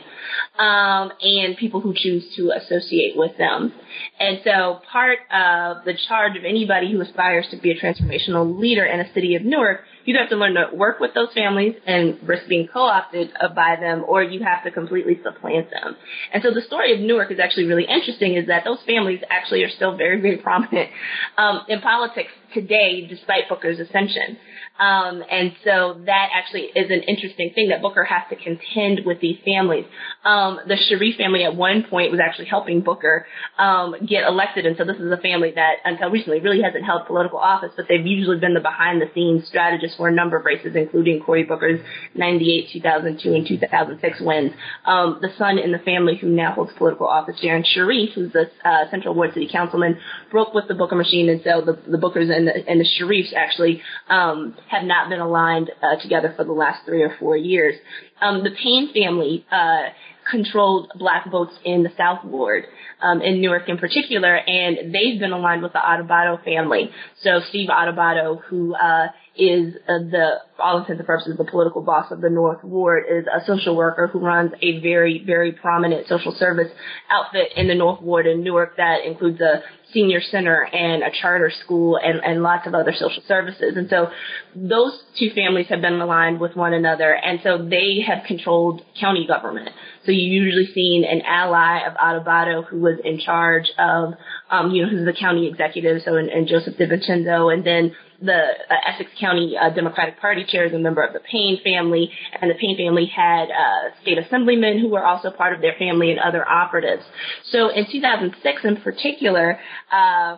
um, 0.60 1.12
and 1.22 1.58
people 1.58 1.82
who 1.82 1.94
choose 1.96 2.24
to 2.36 2.52
associate 2.52 3.18
with 3.18 3.38
them. 3.38 3.74
And 4.20 4.40
so 4.44 4.80
part 4.92 5.20
of 5.32 5.86
the 5.86 5.94
charge 6.08 6.38
of 6.38 6.46
anybody 6.46 6.92
who 6.92 7.02
aspires 7.02 7.48
to 7.52 7.58
be 7.58 7.72
a 7.72 7.80
transformational 7.80 8.60
leader 8.60 8.86
in 8.86 9.00
a 9.00 9.14
city 9.14 9.36
of 9.36 9.44
Newark 9.44 9.82
you 10.06 10.18
have 10.18 10.30
to 10.30 10.36
learn 10.36 10.56
to 10.56 10.70
work 10.74 11.00
with 11.00 11.14
those 11.14 11.30
families 11.34 11.76
and 11.86 12.18
risk 12.28 12.48
being 12.48 12.68
co-opted 12.72 13.32
by 13.56 13.76
them, 13.80 14.04
or 14.08 14.24
you 14.24 14.44
have 14.44 14.64
to 14.64 14.72
completely 14.72 15.20
supplant 15.24 15.70
them. 15.70 15.96
And 16.34 16.42
so 16.44 16.54
the 16.54 16.62
story 16.62 16.94
of 16.94 17.00
Newark 17.00 17.32
is 17.32 17.40
actually 17.40 17.66
really 17.66 17.86
interesting. 17.86 18.36
Is 18.36 18.48
that 18.48 18.64
those 18.64 18.80
families 18.86 19.22
actually 19.30 19.64
are 19.64 19.70
still 19.70 19.96
very, 19.96 20.20
very 20.22 20.38
prominent 20.44 20.90
um, 21.38 21.62
in 21.68 21.82
politics 21.82 22.32
today, 22.54 23.08
despite 23.08 23.50
Booker's 23.50 23.80
ascension. 23.80 24.38
Um, 24.80 25.24
and 25.30 25.54
so 25.64 26.02
that 26.06 26.30
actually 26.34 26.64
is 26.76 26.90
an 26.90 27.04
interesting 27.04 27.52
thing 27.54 27.70
that 27.70 27.84
Booker 27.84 28.04
has 28.04 28.24
to 28.30 28.36
contend 28.36 29.02
with 29.06 29.20
these 29.22 29.38
families. 29.46 29.86
Um, 30.26 30.60
the 30.68 30.76
Sharif 30.76 31.18
family 31.18 31.44
at 31.44 31.56
one 31.56 31.84
point 31.88 32.10
was 32.10 32.20
actually 32.20 32.46
helping 32.46 32.82
Booker 32.82 33.28
um, 33.60 33.94
get 34.08 34.24
elected, 34.24 34.66
and 34.66 34.76
so 34.78 34.84
this 34.84 34.98
is 34.98 35.12
a 35.12 35.18
family 35.18 35.52
that 35.54 35.76
until 35.86 36.10
recently 36.10 36.40
really 36.40 36.64
hasn't 36.64 36.84
held 36.84 37.06
political 37.06 37.38
office, 37.38 37.72
but 37.76 37.86
they've 37.88 38.06
usually 38.06 38.40
been 38.40 38.56
the 38.56 38.60
behind 38.60 39.02
the 39.02 39.06
scenes 39.14 39.48
strategist 39.48 39.98
for 39.98 40.08
a 40.08 40.12
number 40.12 40.38
of 40.38 40.46
races, 40.46 40.76
including 40.76 41.22
Cory 41.22 41.44
Booker's 41.44 41.80
98, 42.16 42.70
2002, 42.74 43.34
and 43.34 43.48
2006 43.48 44.22
wins. 44.22 44.52
Um, 44.86 45.20
the 45.22 45.30
son 45.38 45.60
in 45.60 45.72
the 45.72 45.80
family 45.80 46.18
who 46.18 46.28
now 46.28 46.54
holds 46.54 46.72
political 46.74 47.06
office, 47.06 47.40
Darrin 47.40 47.64
Sharif, 47.64 48.16
who's 48.16 48.32
the 48.32 48.50
uh, 48.66 48.90
Central 48.90 49.14
Ward 49.14 49.34
City 49.36 49.48
Councilman, 49.52 50.00
broke 50.32 50.56
with 50.56 50.68
the 50.68 50.74
Booker 50.74 50.96
machine, 50.96 51.30
and 51.30 51.42
so 51.44 51.62
the, 51.62 51.78
the 51.90 51.98
Bookers 51.98 52.36
and 52.42 52.48
the, 52.48 52.70
and 52.70 52.80
the 52.80 52.86
Sharifs 52.86 53.34
actually 53.36 53.82
um, 54.10 54.56
have 54.70 54.84
not 54.84 55.10
been 55.10 55.20
aligned 55.20 55.72
uh, 55.82 56.02
together 56.02 56.34
for 56.36 56.44
the 56.44 56.52
last 56.52 56.86
three 56.86 57.04
or 57.04 57.16
four 57.20 57.38
years. 57.38 57.76
Um, 58.22 58.44
the 58.44 58.52
Payne 58.52 58.94
family 58.94 59.46
uh, 59.52 59.90
controlled 60.30 60.92
black 60.96 61.30
votes 61.32 61.54
in 61.66 61.84
the 61.84 61.92
South 61.98 62.24
Ward, 62.24 62.66
um, 63.02 63.22
in 63.22 63.42
Newark 63.42 63.68
in 63.68 63.78
particular, 63.78 64.38
and 64.38 64.94
they've 64.94 65.20
been 65.20 65.32
aligned 65.32 65.64
with 65.64 65.74
the 65.74 65.80
Adubato 65.80 66.44
family. 66.44 66.92
So 67.24 67.42
Steve 67.50 67.70
Adubato, 67.70 68.42
who 68.44 68.76
uh, 68.76 69.08
is 69.36 69.74
uh, 69.88 69.98
the, 70.00 70.36
for 70.56 70.62
all 70.62 70.78
intents 70.80 71.00
and 71.00 71.08
purposes, 71.08 71.38
the 71.38 71.46
political 71.46 71.82
boss 71.82 72.12
of 72.12 72.22
the 72.22 72.30
North 72.30 72.64
Ward, 72.64 73.04
is 73.10 73.26
a 73.26 73.44
social 73.46 73.76
worker 73.76 74.08
who 74.08 74.20
runs 74.20 74.52
a 74.62 74.80
very, 74.82 75.24
very 75.26 75.52
prominent 75.52 76.08
social 76.08 76.36
service 76.38 76.72
outfit 77.10 77.50
in 77.56 77.68
the 77.68 77.76
North 77.76 78.02
Ward 78.02 78.28
in 78.28 78.44
Newark 78.44 78.78
that 78.78 79.06
includes 79.06 79.42
a 79.42 79.64
senior 79.94 80.22
center 80.22 80.64
and 80.64 81.04
a 81.04 81.10
charter 81.22 81.52
school 81.64 81.98
and, 81.98 82.22
and 82.24 82.44
lots 82.44 82.68
of 82.68 82.74
other 82.74 82.94
social 82.94 83.24
services. 83.28 83.76
And 83.76 83.90
so 83.90 84.08
those 84.56 85.02
two 85.18 85.30
families 85.36 85.68
have 85.70 85.82
been 85.82 86.00
aligned 86.00 86.40
with 86.40 86.56
one 86.56 86.74
another, 86.74 87.14
and 87.14 87.40
so 87.44 87.58
they 87.58 88.04
have 88.08 88.26
controlled 88.26 88.82
county 89.00 89.26
government. 89.28 89.70
So 90.06 90.12
you've 90.12 90.44
usually 90.44 90.74
seen 90.74 91.04
an 91.04 91.22
ally 91.22 91.82
of 91.88 91.94
Adubato 91.94 92.66
who 92.66 92.82
was 92.82 93.00
in 93.04 93.20
charge 93.20 93.70
of, 93.78 94.14
um, 94.50 94.72
you 94.72 94.84
know, 94.84 94.90
who's 94.90 95.06
the 95.06 95.14
county 95.14 95.48
executive, 95.48 96.02
so 96.04 96.16
and, 96.16 96.30
and 96.30 96.48
Joseph 96.48 96.76
DiVincenzo, 96.76 97.54
and 97.54 97.66
then 97.66 97.96
the 98.22 98.34
uh, 98.34 98.76
Essex 98.88 99.10
County 99.20 99.56
uh, 99.60 99.70
Democratic 99.72 100.20
Party 100.20 100.46
chair 100.48 100.66
is 100.66 100.74
a 100.74 100.80
member 100.80 101.02
of 101.02 101.14
the 101.14 101.20
Payne 101.20 101.60
family, 101.64 102.12
and 102.40 102.50
the 102.50 102.56
Payne 102.56 102.78
family 102.78 103.06
had 103.08 103.46
uh, 103.46 104.02
state 104.02 104.18
assemblymen 104.18 104.80
who 104.80 104.90
were 104.90 105.04
also 105.04 105.32
part 105.32 105.54
of 105.54 105.62
their 105.62 105.74
family 105.78 106.12
and 106.12 106.20
other 106.20 106.48
operatives. 106.48 107.04
So 107.52 107.70
in 107.70 107.86
2006 107.92 108.62
in 108.64 108.78
particular, 108.78 109.60
uh, 109.92 110.38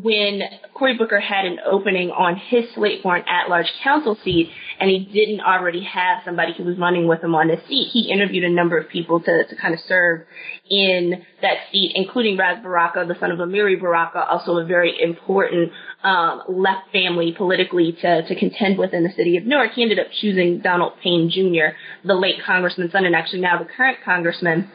when 0.00 0.40
Cory 0.72 0.96
Booker 0.96 1.20
had 1.20 1.44
an 1.44 1.58
opening 1.70 2.10
on 2.10 2.36
his 2.36 2.64
slate 2.74 3.02
for 3.02 3.14
an 3.14 3.24
at-large 3.28 3.70
council 3.84 4.16
seat, 4.24 4.48
and 4.80 4.88
he 4.88 5.00
didn't 5.00 5.42
already 5.42 5.84
have 5.84 6.22
somebody 6.24 6.54
who 6.56 6.64
was 6.64 6.78
running 6.78 7.06
with 7.06 7.22
him 7.22 7.34
on 7.34 7.48
the 7.48 7.56
seat, 7.68 7.90
he 7.92 8.10
interviewed 8.10 8.44
a 8.44 8.50
number 8.50 8.78
of 8.78 8.88
people 8.88 9.20
to, 9.20 9.44
to 9.46 9.56
kind 9.56 9.74
of 9.74 9.80
serve 9.86 10.22
in 10.70 11.22
that 11.42 11.56
seat, 11.70 11.92
including 11.94 12.38
Ras 12.38 12.62
Baraka, 12.62 13.04
the 13.06 13.18
son 13.20 13.32
of 13.32 13.38
Amiri 13.38 13.78
Baraka, 13.78 14.24
also 14.24 14.56
a 14.56 14.64
very 14.64 14.94
important 14.98 15.72
um, 16.02 16.42
left 16.48 16.90
family 16.90 17.34
politically 17.36 17.92
to, 18.00 18.26
to 18.26 18.34
contend 18.34 18.78
with 18.78 18.94
in 18.94 19.02
the 19.02 19.12
city 19.14 19.36
of 19.36 19.44
Newark. 19.44 19.72
He 19.72 19.82
ended 19.82 19.98
up 19.98 20.06
choosing 20.20 20.60
Donald 20.60 20.94
Payne 21.02 21.30
Jr., 21.30 21.76
the 22.06 22.14
late 22.14 22.36
congressman's 22.46 22.92
son, 22.92 23.04
and 23.04 23.14
actually 23.14 23.40
now 23.40 23.58
the 23.58 23.68
current 23.76 23.98
congressman 24.02 24.70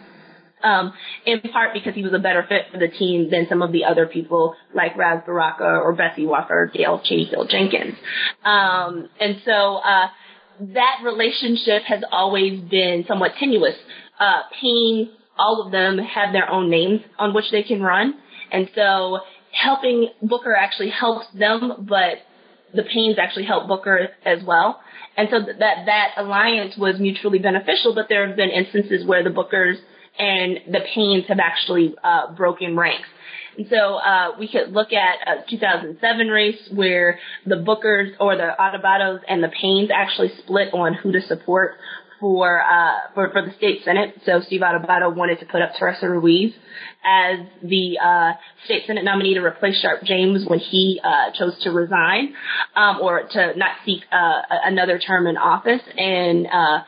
um, 0.64 0.94
in 1.26 1.42
part 1.42 1.74
because 1.74 1.94
he 1.94 2.04
was 2.04 2.14
a 2.14 2.20
better 2.20 2.46
fit 2.48 2.64
for 2.72 2.80
the 2.80 2.88
team 2.88 3.30
than 3.30 3.48
some 3.48 3.62
of 3.62 3.72
the 3.72 3.86
other 3.86 4.08
people 4.08 4.56
like 4.74 4.98
Ras 4.98 5.24
Baraka 5.26 5.82
or 5.84 5.94
Bessie 5.94 6.26
Walker, 6.26 6.72
Gayle 6.74 7.00
Chaneyfield 7.00 7.50
Jenkins. 7.50 7.96
Um, 8.44 9.10
and 9.20 9.42
so 9.46 9.78
uh, 9.78 10.08
that 10.60 10.98
relationship 11.04 11.84
has 11.84 12.04
always 12.12 12.60
been 12.62 13.06
somewhat 13.08 13.34
tenuous. 13.40 13.76
Uh, 14.20 14.42
Payne, 14.60 15.10
all 15.38 15.64
of 15.66 15.72
them 15.72 16.00
have 16.00 16.34
their 16.34 16.50
own 16.50 16.70
names 16.70 17.02
on 17.20 17.34
which 17.34 17.52
they 17.52 17.64
can 17.64 17.82
run, 17.82 18.16
and 18.52 18.70
so 18.74 19.20
helping 19.52 20.10
Booker 20.22 20.56
actually 20.56 20.90
helps 20.90 21.28
them, 21.38 21.86
but 21.88 22.18
the 22.74 22.84
Paynes 22.84 23.18
actually 23.18 23.46
help 23.46 23.68
Booker 23.68 24.10
as 24.26 24.44
well. 24.46 24.80
And 25.16 25.30
so 25.32 25.40
that 25.40 25.86
that 25.86 26.12
alliance 26.18 26.76
was 26.78 27.00
mutually 27.00 27.40
beneficial, 27.40 27.96
but 27.96 28.08
there 28.10 28.28
have 28.28 28.36
been 28.36 28.50
instances 28.50 29.06
where 29.06 29.24
the 29.24 29.30
Bookers 29.30 29.78
and 30.20 30.60
the 30.68 30.80
Paynes 30.96 31.26
have 31.28 31.40
actually 31.40 31.96
uh, 32.04 32.34
broken 32.34 32.76
ranks. 32.78 33.08
And 33.58 33.68
so 33.70 33.96
uh, 33.96 34.32
we 34.40 34.48
could 34.48 34.72
look 34.72 34.94
at 34.94 35.28
a 35.28 35.50
2007 35.50 36.28
race 36.28 36.70
where 36.74 37.20
the 37.46 37.56
Bookers 37.56 38.12
or 38.20 38.36
the 38.36 38.52
Adubatos 38.60 39.22
and 39.28 39.44
the 39.44 39.50
Paynes 39.50 39.90
actually 39.94 40.32
split 40.40 40.74
on 40.74 40.94
who 40.94 41.12
to 41.12 41.22
support 41.22 41.78
for 42.20 42.62
uh, 42.62 42.94
for 43.14 43.30
for 43.32 43.44
the 43.44 43.54
state 43.58 43.84
senate. 43.84 44.16
So 44.26 44.42
Steve 44.42 44.62
Adubato 44.62 45.14
wanted 45.16 45.40
to 45.40 45.46
put 45.46 45.62
up 45.62 45.72
Teresa 45.78 46.10
Ruiz 46.10 46.54
as 47.06 47.40
the 47.64 48.00
uh, 48.00 48.34
state 48.66 48.84
senate 48.88 49.04
nominee 49.04 49.36
to 49.36 49.42
replace 49.42 49.80
Sharpe 49.82 50.04
James 50.04 50.46
when 50.48 50.60
he 50.60 51.00
uh, 51.04 51.32
chose 51.38 51.58
to 51.64 51.72
resign 51.72 52.34
um, 52.76 53.00
or 53.02 53.24
to 53.24 53.54
not 53.58 53.78
seek 53.86 54.02
uh, 54.12 54.42
another 54.66 55.00
term 55.00 55.28
in 55.28 55.38
office. 55.38 55.82
And 55.98 56.48
uh, 56.48 56.84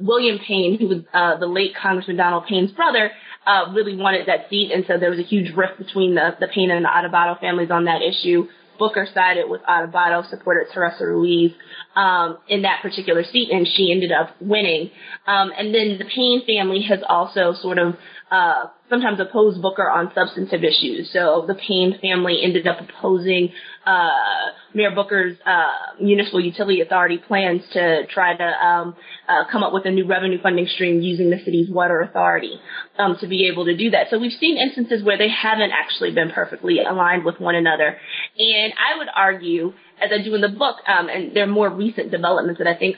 William 0.00 0.38
Payne, 0.38 0.78
who 0.78 0.88
was 0.88 0.98
uh, 1.12 1.38
the 1.38 1.46
late 1.46 1.72
Congressman 1.80 2.16
Donald 2.16 2.44
Payne's 2.46 2.72
brother, 2.72 3.10
uh, 3.46 3.72
really 3.72 3.96
wanted 3.96 4.26
that 4.26 4.48
seat, 4.50 4.70
and 4.72 4.84
so 4.86 4.98
there 4.98 5.10
was 5.10 5.18
a 5.18 5.22
huge 5.22 5.54
rift 5.56 5.78
between 5.78 6.14
the, 6.14 6.36
the 6.40 6.48
Payne 6.48 6.70
and 6.70 6.84
the 6.84 6.88
Adubato 6.88 7.38
families 7.40 7.70
on 7.70 7.84
that 7.84 8.02
issue. 8.02 8.46
Booker 8.78 9.06
sided 9.12 9.48
with 9.48 9.60
Adubato, 9.62 10.28
supported 10.28 10.72
Teresa 10.72 11.04
Ruiz 11.06 11.52
um, 11.96 12.38
in 12.48 12.62
that 12.62 12.82
particular 12.82 13.24
seat, 13.24 13.50
and 13.50 13.66
she 13.66 13.90
ended 13.92 14.12
up 14.12 14.36
winning. 14.40 14.90
Um, 15.26 15.50
and 15.56 15.74
then 15.74 15.98
the 15.98 16.04
Payne 16.04 16.44
family 16.46 16.82
has 16.88 17.00
also 17.08 17.54
sort 17.60 17.78
of 17.78 17.96
uh, 18.30 18.66
sometimes 18.88 19.18
opposed 19.18 19.60
Booker 19.60 19.88
on 19.90 20.12
substantive 20.14 20.62
issues. 20.62 21.10
So 21.12 21.44
the 21.46 21.54
Payne 21.54 21.98
family 22.00 22.40
ended 22.42 22.66
up 22.66 22.78
opposing 22.80 23.52
uh, 23.84 24.52
Mayor 24.74 24.92
Booker's 24.94 25.36
uh, 25.44 26.00
municipal 26.00 26.40
utility 26.40 26.80
authority 26.80 27.18
plans 27.18 27.62
to 27.72 28.06
try 28.06 28.36
to 28.36 28.44
um, 28.44 28.94
uh, 29.28 29.44
come 29.50 29.64
up 29.64 29.72
with 29.72 29.84
a 29.86 29.90
new 29.90 30.06
revenue 30.06 30.40
funding 30.40 30.66
stream 30.66 31.00
using 31.00 31.30
the 31.30 31.38
city's 31.44 31.68
water 31.70 32.00
authority 32.02 32.60
um, 32.98 33.16
to 33.20 33.26
be 33.26 33.48
able 33.48 33.64
to 33.64 33.76
do 33.76 33.90
that. 33.90 34.08
So 34.10 34.18
we've 34.18 34.38
seen 34.38 34.58
instances 34.58 35.02
where 35.02 35.18
they 35.18 35.28
haven't 35.28 35.72
actually 35.72 36.12
been 36.12 36.30
perfectly 36.30 36.78
aligned 36.78 37.24
with 37.24 37.40
one 37.40 37.54
another. 37.54 37.96
And 38.38 38.72
I 38.74 38.98
would 38.98 39.08
argue, 39.14 39.72
as 40.00 40.10
I 40.12 40.22
do 40.22 40.34
in 40.34 40.40
the 40.40 40.48
book, 40.48 40.76
um, 40.86 41.08
and 41.08 41.34
there 41.34 41.44
are 41.44 41.52
more 41.52 41.68
recent 41.68 42.10
developments 42.10 42.58
that 42.58 42.66
I 42.66 42.76
think 42.76 42.96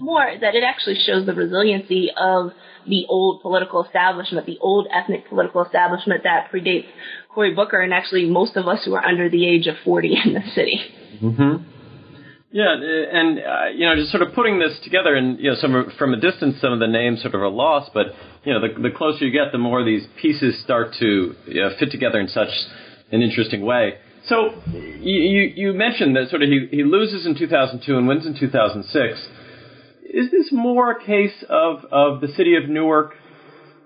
more, 0.00 0.26
that 0.40 0.54
it 0.54 0.62
actually 0.62 0.96
shows 1.06 1.26
the 1.26 1.34
resiliency 1.34 2.10
of 2.16 2.52
the 2.86 3.06
old 3.08 3.42
political 3.42 3.84
establishment, 3.84 4.46
the 4.46 4.58
old 4.60 4.86
ethnic 4.92 5.28
political 5.28 5.64
establishment 5.64 6.22
that 6.24 6.50
predates 6.52 6.86
Cory 7.34 7.54
Booker 7.54 7.80
and 7.80 7.92
actually 7.92 8.28
most 8.28 8.56
of 8.56 8.68
us 8.68 8.84
who 8.84 8.94
are 8.94 9.04
under 9.04 9.28
the 9.28 9.46
age 9.46 9.66
of 9.66 9.76
40 9.84 10.16
in 10.24 10.34
the 10.34 10.42
city. 10.54 10.80
Mm-hmm. 11.22 11.70
Yeah, 12.52 12.70
and 12.70 13.38
uh, 13.40 13.66
you 13.74 13.84
know, 13.84 13.96
just 13.96 14.12
sort 14.12 14.22
of 14.22 14.32
putting 14.32 14.60
this 14.60 14.78
together, 14.84 15.16
and 15.16 15.40
you 15.40 15.50
know, 15.50 15.56
some 15.56 15.90
from 15.98 16.14
a 16.14 16.20
distance, 16.20 16.60
some 16.60 16.72
of 16.72 16.78
the 16.78 16.86
names 16.86 17.20
sort 17.20 17.34
of 17.34 17.40
are 17.40 17.50
lost, 17.50 17.90
but 17.92 18.06
you 18.44 18.52
know, 18.52 18.60
the, 18.60 18.80
the 18.80 18.94
closer 18.94 19.24
you 19.24 19.32
get, 19.32 19.50
the 19.50 19.58
more 19.58 19.84
these 19.84 20.06
pieces 20.22 20.62
start 20.62 20.94
to 21.00 21.34
you 21.48 21.60
know, 21.62 21.70
fit 21.80 21.90
together 21.90 22.20
in 22.20 22.28
such 22.28 22.50
an 23.10 23.22
interesting 23.22 23.64
way. 23.64 23.94
So 24.28 24.54
you 24.68 25.52
you 25.54 25.72
mentioned 25.74 26.16
that 26.16 26.30
sort 26.30 26.42
of 26.42 26.48
he 26.48 26.68
he 26.70 26.82
loses 26.82 27.26
in 27.26 27.36
2002 27.36 27.98
and 27.98 28.08
wins 28.08 28.26
in 28.26 28.38
2006. 28.38 29.28
Is 30.04 30.30
this 30.30 30.50
more 30.50 30.92
a 30.92 31.04
case 31.04 31.44
of 31.48 31.84
of 31.90 32.20
the 32.20 32.28
city 32.28 32.56
of 32.56 32.68
Newark 32.68 33.14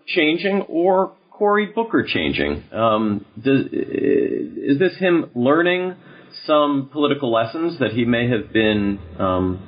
changing, 0.06 0.62
or 0.68 1.14
Cory 1.30 1.66
Booker 1.66 2.04
changing? 2.06 2.64
Um, 2.72 3.26
does, 3.42 3.66
is 3.72 4.78
this 4.78 4.96
him 4.98 5.30
learning 5.34 5.96
some 6.46 6.88
political 6.92 7.32
lessons 7.32 7.78
that 7.80 7.92
he 7.92 8.04
may 8.04 8.28
have 8.28 8.52
been 8.52 8.98
um, 9.18 9.66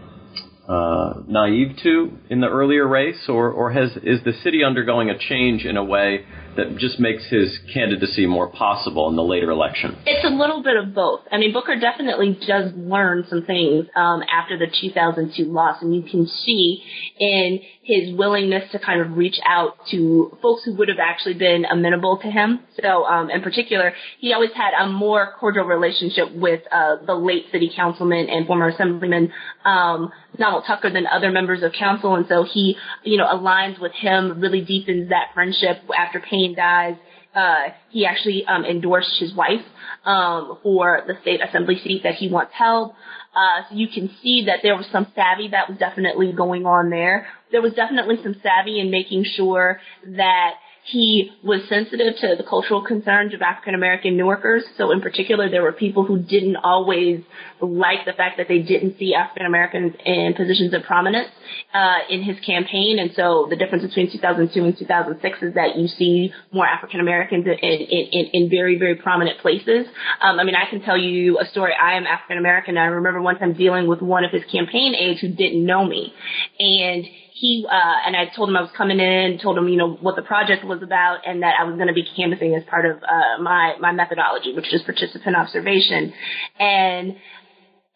uh, 0.69 1.15
naive 1.27 1.77
to 1.83 2.13
in 2.29 2.41
the 2.41 2.49
earlier 2.49 2.87
race, 2.87 3.25
or, 3.29 3.51
or 3.51 3.73
has 3.73 3.91
is 4.05 4.23
the 4.25 4.33
city 4.45 4.63
undergoing 4.65 5.11
a 5.11 5.19
change 5.19 5.65
in 5.65 5.77
a 5.77 5.85
way 5.85 6.25
that 6.61 6.77
just 6.77 7.01
makes 7.01 7.25
his 7.29 7.59
candidacy 7.73 8.27
more 8.27 8.49
possible 8.49 9.09
in 9.09 9.17
the 9.17 9.23
later 9.23 9.51
election? 9.51 9.97
It's 10.07 10.25
a 10.25 10.31
little 10.31 10.63
bit 10.63 10.77
of 10.77 10.95
both. 10.95 11.21
I 11.33 11.39
mean, 11.39 11.53
Booker 11.53 11.77
definitely 11.79 12.39
does 12.47 12.73
learn 12.75 13.25
some 13.29 13.45
things 13.45 13.87
um, 13.97 14.23
after 14.31 14.59
the 14.59 14.67
2002 14.81 15.45
loss, 15.45 15.79
and 15.81 15.95
you 15.95 16.03
can 16.03 16.27
see 16.27 16.83
in 17.19 17.61
his 17.83 18.15
willingness 18.17 18.71
to 18.73 18.79
kind 18.79 19.01
of 19.01 19.17
reach 19.17 19.39
out 19.47 19.77
to 19.91 20.37
folks 20.43 20.63
who 20.65 20.75
would 20.77 20.89
have 20.89 20.99
actually 21.01 21.35
been 21.35 21.65
amenable 21.65 22.19
to 22.19 22.31
him. 22.31 22.61
So, 22.81 23.05
um, 23.05 23.31
in 23.31 23.43
particular, 23.43 23.93
he 24.19 24.33
always 24.33 24.53
had 24.55 24.73
a 24.81 24.89
more 24.89 25.33
cordial 25.41 25.65
relationship 25.65 26.33
with 26.35 26.61
uh, 26.71 26.97
the 27.07 27.15
late 27.15 27.47
city 27.51 27.71
councilman 27.75 28.29
and 28.29 28.47
former 28.47 28.69
assemblyman 28.69 29.33
um, 29.65 30.13
Donald 30.39 30.65
Tucker 30.67 30.91
than 30.91 31.07
other 31.07 31.31
members 31.31 31.63
of 31.63 31.73
council, 31.73 32.15
and 32.15 32.27
so 32.29 32.45
he, 32.45 32.77
you 33.03 33.17
know, 33.17 33.27
aligns 33.27 33.81
with 33.81 33.93
him, 33.93 34.41
really 34.41 34.61
deepens 34.61 35.09
that 35.09 35.31
friendship 35.35 35.79
after 35.97 36.21
Payne 36.21 36.50
dies. 36.55 36.97
Uh, 37.35 37.69
he 37.91 38.05
actually 38.05 38.45
um, 38.47 38.65
endorsed 38.65 39.17
his 39.21 39.33
wife 39.35 39.65
um, 40.05 40.59
for 40.63 41.03
the 41.07 41.15
state 41.23 41.41
assembly 41.47 41.79
seat 41.83 42.03
that 42.03 42.15
he 42.15 42.29
once 42.29 42.51
held. 42.53 42.93
Uh, 43.35 43.63
so 43.69 43.77
you 43.77 43.87
can 43.87 44.11
see 44.23 44.47
that 44.47 44.59
there 44.63 44.77
was 44.77 44.87
some 44.91 45.07
savvy 45.15 45.49
that 45.49 45.69
was 45.69 45.79
definitely 45.79 46.33
going 46.33 46.67
on 46.67 46.91
there. 46.91 47.29
There 47.53 47.63
was 47.63 47.73
definitely 47.75 48.17
some 48.23 48.35
savvy 48.43 48.81
in 48.81 48.91
making 48.91 49.25
sure 49.25 49.81
that 50.17 50.55
he 50.85 51.31
was 51.45 51.61
sensitive 51.69 52.15
to 52.21 52.37
the 52.37 52.43
cultural 52.43 52.83
concerns 52.83 53.35
of 53.35 53.43
African 53.43 53.75
American 53.75 54.17
Newarkers. 54.17 54.63
So 54.77 54.91
in 54.93 55.01
particular, 55.01 55.51
there 55.51 55.63
were 55.63 55.73
people 55.73 56.05
who 56.05 56.19
didn't 56.19 56.57
always 56.57 57.21
like 57.61 58.07
the 58.07 58.13
fact 58.13 58.39
that 58.39 58.49
they 58.49 58.61
didn't 58.61 58.99
see 58.99 59.15
African 59.15 59.47
Americans 59.47 59.95
in 60.05 60.35
positions 60.35 60.73
of 60.73 60.83
prominence 60.85 61.29
uh, 61.75 61.99
in 62.09 62.23
his 62.23 62.39
campaign. 62.41 62.99
And 62.99 63.11
so 63.15 63.47
the 63.51 63.57
difference 63.57 63.85
between 63.85 64.11
2002 64.11 64.65
and 64.65 64.79
2006 64.79 65.43
is 65.43 65.55
that 65.55 65.77
you 65.77 65.87
see 65.87 66.33
more 66.53 66.67
African 66.67 67.01
Americans 67.01 67.47
in, 67.47 67.53
in, 67.53 68.09
in, 68.13 68.27
in, 68.33 68.51
very, 68.51 68.79
very 68.79 68.97
prominent 68.97 69.39
places. 69.41 69.87
Um, 70.23 70.41
I 70.41 70.45
mean, 70.45 70.55
I 70.55 70.69
can 70.69 70.81
tell 70.81 70.97
you 70.97 71.39
a 71.39 71.47
story. 71.47 71.73
I 71.81 71.97
am 71.97 72.07
African 72.07 72.39
American. 72.39 72.79
I 72.79 72.87
remember 72.87 73.21
one 73.21 73.39
time 73.39 73.53
dealing 73.53 73.87
with 73.87 74.01
one 74.01 74.25
of 74.25 74.31
his 74.31 74.43
campaign 74.51 74.95
aides 74.95 75.21
who 75.21 75.29
didn't 75.29 75.65
know 75.65 75.85
me. 75.85 76.15
And 76.59 77.05
he 77.33 77.67
uh, 77.69 78.07
and 78.07 78.17
I 78.17 78.27
told 78.35 78.49
him 78.49 78.57
I 78.57 78.63
was 78.63 78.71
coming 78.77 79.01
in, 79.01 79.39
told 79.43 79.59
him 79.59 79.69
you 79.69 79.77
know 79.77 79.95
what 79.95 80.17
the 80.17 80.23
project 80.23 80.65
was 80.65 80.83
about, 80.83 81.27
and 81.27 81.43
that 81.43 81.55
I 81.59 81.65
was 81.65 81.77
going 81.77 81.89
to 81.89 81.95
be 81.95 82.07
canvassing 82.17 82.55
as 82.55 82.65
part 82.65 82.87
of 82.87 82.99
uh, 83.03 83.43
my 83.43 83.75
my 83.81 83.93
methodology, 83.93 84.55
which 84.55 84.73
is 84.73 84.83
participant 84.83 85.37
observation, 85.37 86.13
and. 86.59 87.17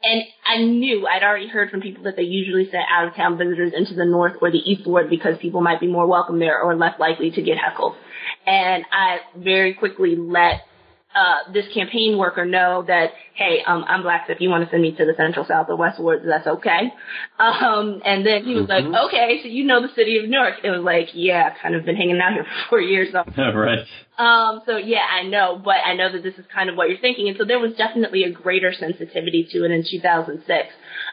And 0.06 0.22
I 0.46 0.58
knew 0.58 1.06
I'd 1.06 1.22
already 1.22 1.48
heard 1.48 1.70
from 1.70 1.80
people 1.80 2.04
that 2.04 2.14
they 2.14 2.24
usually 2.24 2.66
sent 2.66 2.84
out 2.92 3.08
of 3.08 3.14
town 3.14 3.38
visitors 3.38 3.72
into 3.74 3.94
the 3.94 4.04
north 4.04 4.34
or 4.42 4.50
the 4.50 4.58
east 4.58 4.86
ward 4.86 5.08
because 5.08 5.38
people 5.38 5.62
might 5.62 5.80
be 5.80 5.86
more 5.86 6.06
welcome 6.06 6.38
there 6.38 6.60
or 6.60 6.76
less 6.76 7.00
likely 7.00 7.30
to 7.30 7.40
get 7.40 7.56
heckled. 7.56 7.94
And 8.44 8.84
I 8.92 9.20
very 9.34 9.72
quickly 9.72 10.14
let 10.14 10.60
uh, 11.14 11.52
this 11.52 11.66
campaign 11.72 12.18
worker 12.18 12.44
know 12.44 12.84
that, 12.86 13.10
hey, 13.34 13.62
um, 13.66 13.84
I'm 13.86 14.02
black, 14.02 14.24
so 14.26 14.32
if 14.32 14.40
you 14.40 14.50
want 14.50 14.64
to 14.64 14.70
send 14.70 14.82
me 14.82 14.92
to 14.96 15.04
the 15.04 15.14
Central 15.16 15.46
South 15.46 15.66
or 15.68 15.76
West 15.76 16.00
Wards, 16.00 16.24
that's 16.26 16.46
okay. 16.46 16.92
Um, 17.38 18.02
and 18.04 18.26
then 18.26 18.44
he 18.44 18.54
was 18.54 18.66
mm-hmm. 18.66 18.90
like, 18.90 19.04
okay, 19.06 19.40
so 19.42 19.48
you 19.48 19.64
know 19.64 19.80
the 19.80 19.94
city 19.94 20.18
of 20.18 20.28
Newark. 20.28 20.54
It 20.64 20.70
was 20.70 20.82
like, 20.82 21.10
yeah, 21.14 21.54
kind 21.62 21.74
of 21.74 21.84
been 21.84 21.96
hanging 21.96 22.20
out 22.20 22.32
here 22.32 22.44
for 22.68 22.70
four 22.70 22.80
years. 22.80 23.12
So. 23.12 23.22
right. 23.36 23.86
Um, 24.16 24.62
so 24.66 24.76
yeah, 24.76 25.06
I 25.10 25.22
know, 25.22 25.60
but 25.62 25.76
I 25.84 25.94
know 25.94 26.10
that 26.10 26.22
this 26.22 26.34
is 26.34 26.44
kind 26.52 26.70
of 26.70 26.76
what 26.76 26.88
you're 26.88 26.98
thinking. 26.98 27.28
And 27.28 27.36
so 27.36 27.44
there 27.44 27.58
was 27.58 27.74
definitely 27.74 28.24
a 28.24 28.30
greater 28.30 28.72
sensitivity 28.72 29.48
to 29.50 29.64
it 29.64 29.70
in 29.70 29.84
2006. 29.88 30.68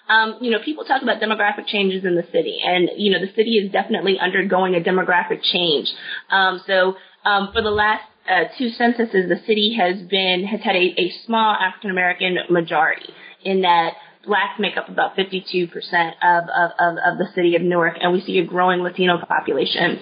Um, 0.10 0.38
you 0.42 0.52
know, 0.52 0.60
people 0.64 0.84
talk 0.84 1.02
about 1.02 1.22
demographic 1.22 1.68
changes 1.68 2.06
in 2.06 2.16
the 2.16 2.26
city, 2.32 2.60
and 2.64 2.90
you 2.98 3.12
know, 3.12 3.20
the 3.20 3.34
city 3.34 3.58
is 3.58 3.72
definitely 3.72 4.20
undergoing 4.20 4.76
a 4.76 4.80
demographic 4.80 5.42
change. 5.42 5.92
Um, 6.30 6.62
so 6.68 6.96
um, 7.24 7.50
for 7.54 7.62
the 7.62 7.72
last 7.72 8.04
uh, 8.32 8.44
two 8.58 8.70
censuses, 8.70 9.28
the 9.28 9.42
city 9.46 9.76
has 9.78 10.02
been 10.08 10.46
has 10.46 10.62
had 10.62 10.76
a, 10.76 10.94
a 10.98 11.12
small 11.26 11.54
African 11.54 11.92
American 11.92 12.38
majority 12.50 13.10
in 13.44 13.62
that 13.62 13.94
blacks 14.26 14.60
make 14.60 14.78
up 14.78 14.88
about 14.88 15.18
52% 15.18 15.72
of, 16.22 16.44
of, 16.44 16.72
of, 16.80 16.98
of 17.04 17.18
the 17.18 17.28
city 17.34 17.56
of 17.56 17.62
Newark, 17.62 17.96
and 18.00 18.14
we 18.14 18.22
see 18.22 18.38
a 18.38 18.46
growing 18.46 18.82
Latino 18.82 19.18
population 19.18 20.00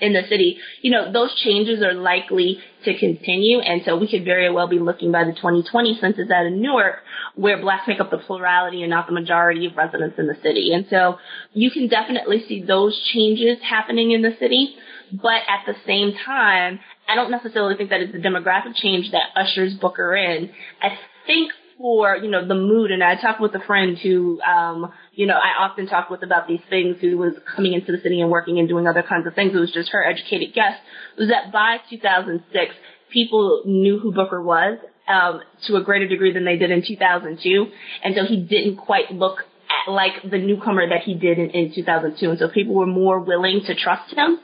in 0.00 0.12
the 0.12 0.22
city. 0.28 0.58
You 0.82 0.92
know, 0.92 1.12
those 1.12 1.34
changes 1.34 1.82
are 1.82 1.94
likely 1.94 2.58
to 2.84 2.98
continue, 2.98 3.58
and 3.60 3.82
so 3.84 3.96
we 3.96 4.08
could 4.08 4.24
very 4.24 4.50
well 4.50 4.68
be 4.68 4.78
looking 4.78 5.10
by 5.10 5.24
the 5.24 5.32
2020 5.32 5.98
census 6.00 6.30
out 6.30 6.46
of 6.46 6.52
Newark, 6.52 6.96
where 7.34 7.60
blacks 7.60 7.88
make 7.88 8.00
up 8.00 8.10
the 8.10 8.18
plurality 8.18 8.82
and 8.82 8.90
not 8.90 9.06
the 9.06 9.12
majority 9.12 9.66
of 9.66 9.76
residents 9.76 10.18
in 10.18 10.26
the 10.26 10.36
city. 10.42 10.72
And 10.72 10.86
so 10.90 11.18
you 11.52 11.70
can 11.70 11.88
definitely 11.88 12.44
see 12.46 12.62
those 12.62 12.98
changes 13.12 13.58
happening 13.62 14.12
in 14.12 14.22
the 14.22 14.36
city. 14.38 14.76
But 15.10 15.40
at 15.48 15.64
the 15.66 15.74
same 15.86 16.12
time, 16.24 16.80
I 17.08 17.14
don't 17.14 17.30
necessarily 17.30 17.76
think 17.76 17.90
that 17.90 18.00
it's 18.00 18.12
the 18.12 18.18
demographic 18.18 18.74
change 18.76 19.10
that 19.12 19.30
ushers 19.34 19.74
Booker 19.74 20.14
in. 20.14 20.50
I 20.82 20.98
think 21.26 21.52
for, 21.78 22.16
you 22.16 22.30
know, 22.30 22.46
the 22.46 22.54
mood, 22.54 22.90
and 22.90 23.02
I 23.02 23.14
talked 23.14 23.40
with 23.40 23.54
a 23.54 23.60
friend 23.60 23.96
who, 23.96 24.40
um, 24.42 24.92
you 25.12 25.26
know, 25.26 25.36
I 25.36 25.64
often 25.64 25.86
talk 25.86 26.10
with 26.10 26.22
about 26.22 26.48
these 26.48 26.60
things 26.68 26.96
who 27.00 27.16
was 27.16 27.34
coming 27.56 27.72
into 27.72 27.92
the 27.92 27.98
city 27.98 28.20
and 28.20 28.30
working 28.30 28.58
and 28.58 28.68
doing 28.68 28.86
other 28.86 29.02
kinds 29.02 29.26
of 29.26 29.34
things. 29.34 29.54
It 29.54 29.58
was 29.58 29.72
just 29.72 29.90
her 29.90 30.04
educated 30.04 30.54
guess 30.54 30.74
was 31.16 31.28
that 31.28 31.52
by 31.52 31.78
2006, 31.88 32.74
people 33.10 33.62
knew 33.64 33.98
who 33.98 34.12
Booker 34.12 34.42
was, 34.42 34.78
um, 35.08 35.40
to 35.66 35.76
a 35.76 35.82
greater 35.82 36.06
degree 36.06 36.32
than 36.32 36.44
they 36.44 36.56
did 36.56 36.70
in 36.70 36.84
2002. 36.86 37.66
And 38.04 38.14
so 38.14 38.24
he 38.24 38.42
didn't 38.42 38.76
quite 38.76 39.10
look 39.12 39.38
at, 39.38 39.90
like 39.90 40.12
the 40.28 40.38
newcomer 40.38 40.88
that 40.88 41.02
he 41.02 41.14
did 41.14 41.38
in, 41.38 41.50
in 41.50 41.74
2002. 41.74 42.30
And 42.30 42.38
so 42.38 42.48
people 42.48 42.74
were 42.74 42.86
more 42.86 43.20
willing 43.20 43.62
to 43.66 43.74
trust 43.74 44.12
him. 44.14 44.38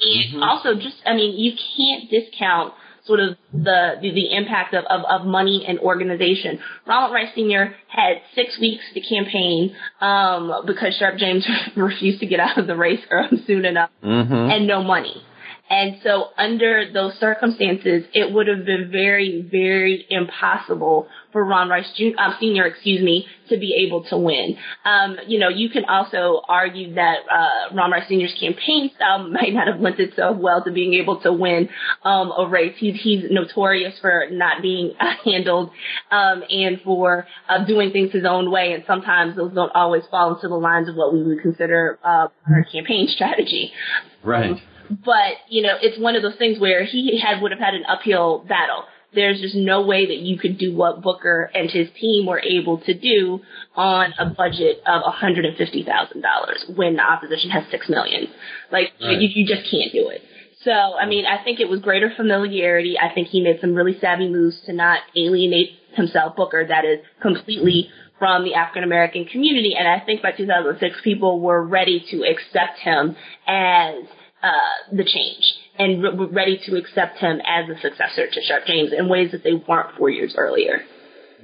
And 0.00 0.34
mm-hmm. 0.34 0.42
also 0.42 0.74
just, 0.74 0.96
I 1.06 1.14
mean, 1.14 1.38
you 1.38 1.52
can't 1.76 2.10
discount 2.10 2.74
sort 3.04 3.20
of 3.20 3.36
the, 3.52 3.94
the, 4.02 4.12
the 4.12 4.36
impact 4.36 4.74
of, 4.74 4.84
of, 4.84 5.00
of 5.08 5.26
money 5.26 5.64
and 5.66 5.78
organization. 5.80 6.60
Ronald 6.86 7.12
Rice 7.12 7.34
Sr. 7.34 7.74
had 7.88 8.20
six 8.34 8.58
weeks 8.60 8.84
to 8.92 9.00
campaign 9.00 9.74
um, 10.00 10.52
because 10.66 10.94
Sharpe 10.98 11.16
James 11.16 11.48
refused 11.76 12.20
to 12.20 12.26
get 12.26 12.38
out 12.38 12.58
of 12.58 12.66
the 12.66 12.76
race 12.76 13.00
soon 13.46 13.64
enough 13.64 13.90
mm-hmm. 14.04 14.34
and 14.34 14.66
no 14.66 14.82
money. 14.82 15.22
And 15.70 15.98
so 16.02 16.28
under 16.36 16.90
those 16.92 17.14
circumstances, 17.14 18.04
it 18.14 18.32
would 18.32 18.46
have 18.48 18.64
been 18.64 18.90
very, 18.90 19.46
very 19.50 20.06
impossible 20.08 21.08
for 21.32 21.44
Ron 21.44 21.68
Rice 21.68 21.90
Jr., 21.96 22.18
um, 22.18 22.34
Sr., 22.40 22.64
excuse 22.64 23.02
me, 23.02 23.26
to 23.50 23.58
be 23.58 23.84
able 23.86 24.04
to 24.04 24.16
win. 24.16 24.56
Um, 24.84 25.18
you 25.26 25.38
know, 25.38 25.48
you 25.48 25.68
can 25.68 25.84
also 25.84 26.40
argue 26.48 26.94
that 26.94 27.18
uh, 27.30 27.74
Ron 27.74 27.90
Rice 27.90 28.08
Sr.'s 28.08 28.34
campaign 28.40 28.90
style 28.96 29.28
might 29.28 29.52
not 29.52 29.66
have 29.66 29.80
lent 29.80 30.00
itself 30.00 30.38
well 30.38 30.64
to 30.64 30.70
being 30.70 30.94
able 30.94 31.20
to 31.20 31.32
win 31.32 31.68
um, 32.02 32.32
a 32.36 32.48
race. 32.48 32.74
He's, 32.78 33.00
he's 33.02 33.24
notorious 33.30 33.98
for 34.00 34.24
not 34.30 34.62
being 34.62 34.94
uh, 34.98 35.12
handled 35.24 35.70
um, 36.10 36.44
and 36.48 36.80
for 36.82 37.26
uh, 37.48 37.64
doing 37.66 37.90
things 37.90 38.12
his 38.12 38.24
own 38.24 38.50
way, 38.50 38.72
and 38.72 38.84
sometimes 38.86 39.36
those 39.36 39.52
don't 39.52 39.72
always 39.74 40.04
fall 40.10 40.34
into 40.34 40.48
the 40.48 40.54
lines 40.54 40.88
of 40.88 40.94
what 40.94 41.12
we 41.12 41.22
would 41.22 41.42
consider 41.42 41.98
uh, 42.02 42.28
our 42.48 42.64
campaign 42.72 43.06
strategy. 43.14 43.72
Right. 44.22 44.56
But 44.90 45.34
you 45.48 45.62
know, 45.62 45.74
it's 45.80 45.98
one 45.98 46.16
of 46.16 46.22
those 46.22 46.36
things 46.36 46.58
where 46.58 46.84
he 46.84 47.20
had 47.20 47.42
would 47.42 47.52
have 47.52 47.60
had 47.60 47.74
an 47.74 47.84
uphill 47.88 48.44
battle. 48.48 48.84
There's 49.14 49.40
just 49.40 49.54
no 49.54 49.86
way 49.86 50.06
that 50.06 50.18
you 50.18 50.38
could 50.38 50.58
do 50.58 50.76
what 50.76 51.00
Booker 51.00 51.50
and 51.54 51.70
his 51.70 51.88
team 51.98 52.26
were 52.26 52.40
able 52.40 52.78
to 52.80 52.92
do 52.92 53.40
on 53.74 54.12
a 54.18 54.26
budget 54.26 54.82
of 54.86 55.02
$150,000 55.02 56.76
when 56.76 56.96
the 56.96 57.02
opposition 57.02 57.48
has 57.50 57.64
six 57.70 57.88
million. 57.88 58.26
Like 58.70 58.88
right. 59.00 59.18
you, 59.18 59.28
you 59.32 59.46
just 59.46 59.70
can't 59.70 59.92
do 59.92 60.10
it. 60.10 60.20
So, 60.62 60.72
I 60.72 61.06
mean, 61.06 61.24
I 61.24 61.42
think 61.42 61.60
it 61.60 61.68
was 61.70 61.80
greater 61.80 62.12
familiarity. 62.14 62.98
I 62.98 63.14
think 63.14 63.28
he 63.28 63.40
made 63.40 63.60
some 63.60 63.74
really 63.74 63.98
savvy 63.98 64.28
moves 64.28 64.60
to 64.66 64.74
not 64.74 65.00
alienate 65.16 65.70
himself, 65.94 66.36
Booker, 66.36 66.66
that 66.66 66.84
is 66.84 66.98
completely 67.22 67.88
from 68.18 68.44
the 68.44 68.54
African 68.54 68.82
American 68.82 69.24
community. 69.24 69.74
And 69.78 69.86
I 69.86 70.04
think 70.04 70.22
by 70.22 70.32
2006, 70.32 71.00
people 71.02 71.40
were 71.40 71.62
ready 71.62 72.04
to 72.10 72.24
accept 72.24 72.80
him 72.80 73.16
as 73.46 73.94
uh, 74.48 74.96
the 74.96 75.04
change 75.04 75.54
and 75.78 76.02
re- 76.02 76.28
ready 76.32 76.60
to 76.66 76.76
accept 76.76 77.18
him 77.18 77.40
as 77.46 77.68
a 77.68 77.80
successor 77.80 78.26
to 78.26 78.40
Sharpe 78.42 78.66
James 78.66 78.90
in 78.96 79.08
ways 79.08 79.30
that 79.32 79.44
they 79.44 79.54
weren't 79.54 79.96
four 79.96 80.10
years 80.10 80.34
earlier. 80.36 80.82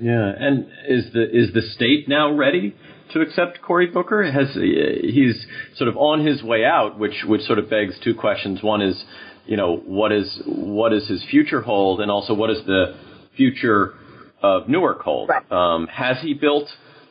Yeah, 0.00 0.32
and 0.36 0.66
is 0.88 1.12
the 1.12 1.22
is 1.22 1.52
the 1.52 1.62
state 1.62 2.08
now 2.08 2.32
ready 2.34 2.74
to 3.12 3.20
accept 3.20 3.62
Cory 3.62 3.86
Booker? 3.86 4.24
Has 4.24 4.52
he's 4.54 5.46
sort 5.76 5.88
of 5.88 5.96
on 5.96 6.26
his 6.26 6.42
way 6.42 6.64
out, 6.64 6.98
which 6.98 7.24
which 7.26 7.42
sort 7.42 7.58
of 7.60 7.70
begs 7.70 7.94
two 8.02 8.14
questions. 8.14 8.60
One 8.62 8.82
is, 8.82 9.04
you 9.46 9.56
know, 9.56 9.76
what 9.76 10.10
is 10.10 10.42
what 10.46 10.92
is 10.92 11.06
his 11.06 11.22
future 11.30 11.60
hold, 11.60 12.00
and 12.00 12.10
also 12.10 12.34
what 12.34 12.50
is 12.50 12.58
the 12.66 12.96
future 13.36 13.94
of 14.42 14.68
Newark 14.68 15.02
hold? 15.02 15.28
Right. 15.28 15.52
Um, 15.52 15.86
has 15.86 16.16
he 16.22 16.34
built 16.34 16.68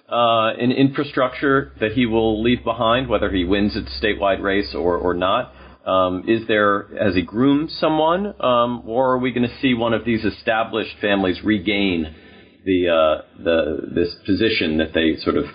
uh, 0.09 0.51
an 0.59 0.73
infrastructure 0.73 1.71
that 1.79 1.93
he 1.93 2.05
will 2.05 2.43
leave 2.43 2.65
behind, 2.65 3.07
whether 3.07 3.31
he 3.31 3.45
wins 3.45 3.77
its 3.77 3.97
statewide 4.01 4.41
race 4.41 4.75
or 4.75 4.97
or 4.97 5.13
not? 5.13 5.53
Um, 5.85 6.23
is 6.27 6.47
there, 6.47 6.87
has 6.97 7.15
he 7.15 7.21
groomed 7.21 7.69
someone, 7.71 8.27
um, 8.41 8.83
or 8.85 9.15
are 9.15 9.17
we 9.19 9.31
going 9.31 9.47
to 9.47 9.59
see 9.61 9.73
one 9.73 9.93
of 9.93 10.05
these 10.05 10.23
established 10.23 10.95
families 11.01 11.43
regain 11.43 12.15
the 12.65 12.87
uh, 12.87 13.43
the 13.43 13.89
this 13.93 14.15
position 14.25 14.77
that 14.77 14.93
they 14.93 15.17
sort 15.21 15.35
of 15.35 15.45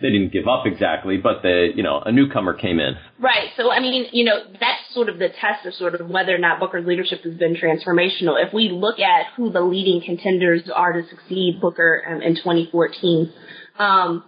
they 0.00 0.10
didn't 0.10 0.32
give 0.32 0.46
up 0.46 0.64
exactly, 0.66 1.16
but 1.16 1.42
the 1.42 1.68
you 1.74 1.82
know 1.82 2.00
a 2.04 2.12
newcomer 2.12 2.54
came 2.54 2.78
in. 2.78 2.94
Right. 3.18 3.48
So 3.56 3.70
I 3.70 3.80
mean, 3.80 4.06
you 4.12 4.24
know, 4.24 4.44
that's 4.52 4.94
sort 4.94 5.08
of 5.08 5.18
the 5.18 5.28
test 5.28 5.66
of 5.66 5.74
sort 5.74 5.94
of 5.94 6.08
whether 6.08 6.34
or 6.34 6.38
not 6.38 6.60
Booker's 6.60 6.86
leadership 6.86 7.22
has 7.22 7.34
been 7.34 7.56
transformational. 7.56 8.44
If 8.44 8.52
we 8.52 8.68
look 8.68 9.00
at 9.00 9.26
who 9.36 9.50
the 9.50 9.60
leading 9.60 10.02
contenders 10.04 10.68
are 10.72 10.92
to 10.92 11.08
succeed 11.08 11.60
Booker 11.60 12.02
um, 12.08 12.22
in 12.22 12.36
2014. 12.36 13.32
Um, 13.78 14.24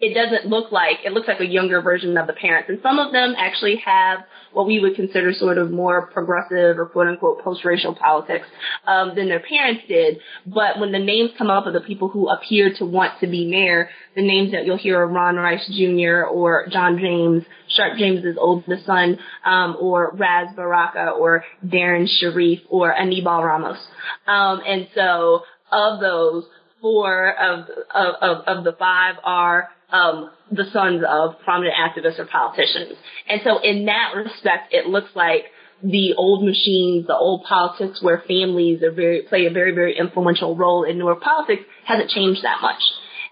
it 0.00 0.14
doesn't 0.14 0.48
look 0.48 0.72
like 0.72 0.98
it 1.04 1.12
looks 1.12 1.28
like 1.28 1.40
a 1.40 1.46
younger 1.46 1.82
version 1.82 2.16
of 2.16 2.26
the 2.26 2.32
parents, 2.32 2.68
and 2.68 2.78
some 2.82 2.98
of 2.98 3.12
them 3.12 3.34
actually 3.36 3.76
have 3.84 4.20
what 4.52 4.66
we 4.66 4.80
would 4.80 4.96
consider 4.96 5.32
sort 5.32 5.58
of 5.58 5.70
more 5.70 6.06
progressive 6.08 6.78
or 6.78 6.86
quote 6.86 7.06
unquote 7.06 7.42
post-racial 7.44 7.94
politics 7.94 8.46
um, 8.86 9.12
than 9.14 9.28
their 9.28 9.40
parents 9.40 9.82
did. 9.86 10.18
But 10.46 10.80
when 10.80 10.90
the 10.90 10.98
names 10.98 11.30
come 11.36 11.50
up 11.50 11.66
of 11.66 11.74
the 11.74 11.80
people 11.80 12.08
who 12.08 12.28
appear 12.28 12.72
to 12.78 12.84
want 12.84 13.20
to 13.20 13.26
be 13.26 13.46
mayor, 13.48 13.90
the 14.16 14.22
names 14.22 14.52
that 14.52 14.64
you'll 14.64 14.78
hear 14.78 15.00
are 15.00 15.06
Ron 15.06 15.36
Rice 15.36 15.66
Jr. 15.68 16.24
or 16.24 16.66
John 16.70 16.98
James, 16.98 17.44
Sharpe 17.68 17.98
James's 17.98 18.36
oldest 18.40 18.86
son, 18.86 19.18
um, 19.44 19.76
or 19.78 20.12
Ras 20.14 20.54
Baraka 20.56 21.10
or 21.10 21.44
Darrin 21.68 22.08
Sharif 22.08 22.60
or 22.70 22.92
Anibal 22.96 23.44
Ramos. 23.44 23.78
Um, 24.26 24.62
and 24.66 24.88
so 24.94 25.42
of 25.70 26.00
those, 26.00 26.44
four 26.80 27.34
of, 27.38 27.66
of, 27.94 28.44
of 28.46 28.64
the 28.64 28.72
five 28.72 29.16
are 29.22 29.68
um, 29.92 30.30
the 30.50 30.64
sons 30.72 31.02
of 31.08 31.34
prominent 31.44 31.74
activists 31.74 32.18
or 32.18 32.26
politicians. 32.26 32.98
And 33.28 33.40
so 33.44 33.58
in 33.62 33.86
that 33.86 34.12
respect, 34.16 34.72
it 34.72 34.86
looks 34.86 35.10
like 35.14 35.44
the 35.82 36.14
old 36.16 36.44
machines, 36.44 37.06
the 37.06 37.16
old 37.16 37.44
politics 37.44 38.02
where 38.02 38.22
families 38.28 38.82
are 38.82 38.92
very, 38.92 39.22
play 39.22 39.46
a 39.46 39.50
very, 39.50 39.72
very 39.72 39.96
influential 39.98 40.56
role 40.56 40.84
in 40.84 40.98
Newark 40.98 41.22
politics 41.22 41.62
hasn't 41.86 42.10
changed 42.10 42.42
that 42.42 42.60
much. 42.60 42.82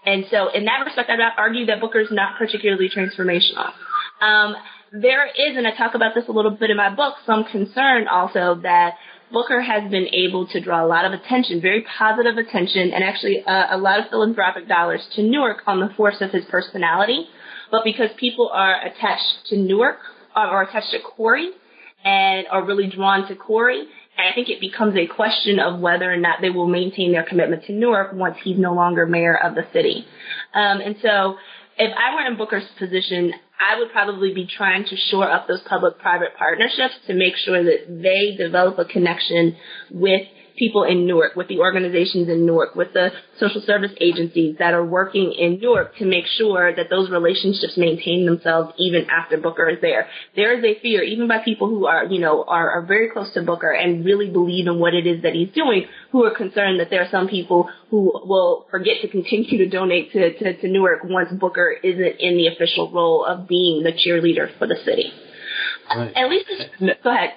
And 0.05 0.25
so 0.31 0.49
in 0.49 0.65
that 0.65 0.83
respect, 0.85 1.09
I'd 1.09 1.19
argue 1.37 1.65
that 1.67 1.79
Booker's 1.79 2.07
not 2.11 2.37
particularly 2.37 2.89
transformational. 2.89 3.71
Um, 4.21 4.55
there 4.91 5.27
is, 5.27 5.55
and 5.55 5.67
I 5.67 5.75
talk 5.75 5.93
about 5.93 6.15
this 6.15 6.25
a 6.27 6.31
little 6.31 6.51
bit 6.51 6.71
in 6.71 6.77
my 6.77 6.93
book, 6.93 7.15
some 7.25 7.43
concern 7.43 8.07
also 8.07 8.59
that 8.63 8.95
Booker 9.31 9.61
has 9.61 9.89
been 9.91 10.07
able 10.13 10.47
to 10.47 10.59
draw 10.59 10.83
a 10.83 10.87
lot 10.87 11.05
of 11.05 11.13
attention, 11.13 11.61
very 11.61 11.85
positive 11.97 12.37
attention, 12.37 12.91
and 12.91 13.03
actually 13.03 13.43
uh, 13.43 13.75
a 13.75 13.77
lot 13.77 13.99
of 13.99 14.09
philanthropic 14.09 14.67
dollars 14.67 15.01
to 15.15 15.23
Newark 15.23 15.59
on 15.67 15.79
the 15.79 15.89
force 15.95 16.17
of 16.21 16.31
his 16.31 16.45
personality. 16.45 17.27
But 17.71 17.83
because 17.83 18.09
people 18.17 18.49
are 18.51 18.75
attached 18.85 19.47
to 19.47 19.57
Newark 19.57 19.99
or, 20.35 20.47
or 20.47 20.61
attached 20.63 20.91
to 20.91 20.99
Cory 20.99 21.51
and 22.03 22.47
are 22.49 22.65
really 22.65 22.89
drawn 22.89 23.27
to 23.27 23.35
Cory, 23.35 23.87
I 24.17 24.33
think 24.33 24.49
it 24.49 24.59
becomes 24.59 24.95
a 24.97 25.07
question 25.07 25.59
of 25.59 25.79
whether 25.79 26.11
or 26.11 26.17
not 26.17 26.41
they 26.41 26.49
will 26.49 26.67
maintain 26.67 27.11
their 27.11 27.23
commitment 27.23 27.65
to 27.65 27.73
Newark 27.73 28.13
once 28.13 28.37
he's 28.43 28.57
no 28.57 28.73
longer 28.73 29.05
mayor 29.05 29.37
of 29.37 29.55
the 29.55 29.65
city. 29.71 30.05
Um, 30.53 30.81
and 30.81 30.95
so 31.01 31.37
if 31.79 31.93
I 31.97 32.13
were 32.13 32.29
in 32.29 32.37
Booker's 32.37 32.67
position, 32.77 33.33
I 33.57 33.79
would 33.79 33.91
probably 33.91 34.33
be 34.33 34.45
trying 34.45 34.83
to 34.85 34.95
shore 35.09 35.29
up 35.31 35.47
those 35.47 35.61
public-private 35.61 36.35
partnerships 36.37 36.95
to 37.07 37.13
make 37.13 37.35
sure 37.37 37.63
that 37.63 37.87
they 37.87 38.35
develop 38.35 38.77
a 38.79 38.85
connection 38.85 39.55
with 39.89 40.27
people 40.59 40.83
in 40.83 41.07
Newark, 41.07 41.35
with 41.35 41.47
the 41.47 41.59
organizations 41.59 42.27
in 42.27 42.45
Newark, 42.45 42.75
with 42.75 42.93
the 42.93 43.11
social 43.39 43.61
service 43.61 43.91
agencies 44.01 44.57
that 44.59 44.73
are 44.73 44.85
working 44.85 45.31
in 45.31 45.59
Newark 45.59 45.95
to 45.97 46.05
make 46.05 46.25
sure 46.27 46.75
that 46.75 46.89
those 46.89 47.09
relationships 47.09 47.77
maintain 47.77 48.25
themselves 48.25 48.73
even 48.77 49.07
after 49.09 49.37
Booker 49.37 49.69
is 49.69 49.79
there. 49.81 50.07
There 50.35 50.57
is 50.57 50.63
a 50.63 50.79
fear, 50.81 51.01
even 51.01 51.27
by 51.27 51.39
people 51.39 51.69
who 51.69 51.87
are, 51.87 52.05
you 52.05 52.19
know, 52.19 52.43
are, 52.47 52.69
are 52.71 52.85
very 52.85 53.09
close 53.09 53.33
to 53.33 53.41
Booker 53.41 53.71
and 53.71 54.05
really 54.05 54.29
believe 54.29 54.67
in 54.67 54.79
what 54.79 54.93
it 54.93 55.07
is 55.07 55.23
that 55.23 55.33
he's 55.33 55.51
doing, 55.53 55.85
who 56.11 56.25
are 56.25 56.35
concerned 56.35 56.79
that 56.79 56.89
there 56.89 57.01
are 57.01 57.09
some 57.09 57.27
people 57.27 57.69
who 57.89 58.11
will 58.25 58.67
forget 58.69 58.97
to 59.01 59.07
continue 59.07 59.57
to 59.57 59.69
donate 59.69 60.11
to, 60.11 60.37
to, 60.37 60.61
to 60.61 60.67
Newark 60.67 60.99
once 61.05 61.29
Booker 61.31 61.71
isn't 61.71 62.15
in 62.19 62.35
the 62.37 62.47
official 62.47 62.91
role 62.91 63.25
of 63.25 63.47
being 63.47 63.83
the 63.83 63.93
cheerleader 63.93 64.55
for 64.59 64.67
the 64.67 64.75
city. 64.83 65.11
Right. 65.89 66.13
At 66.15 66.29
least, 66.29 66.45
go 67.03 67.11
ahead. 67.11 67.31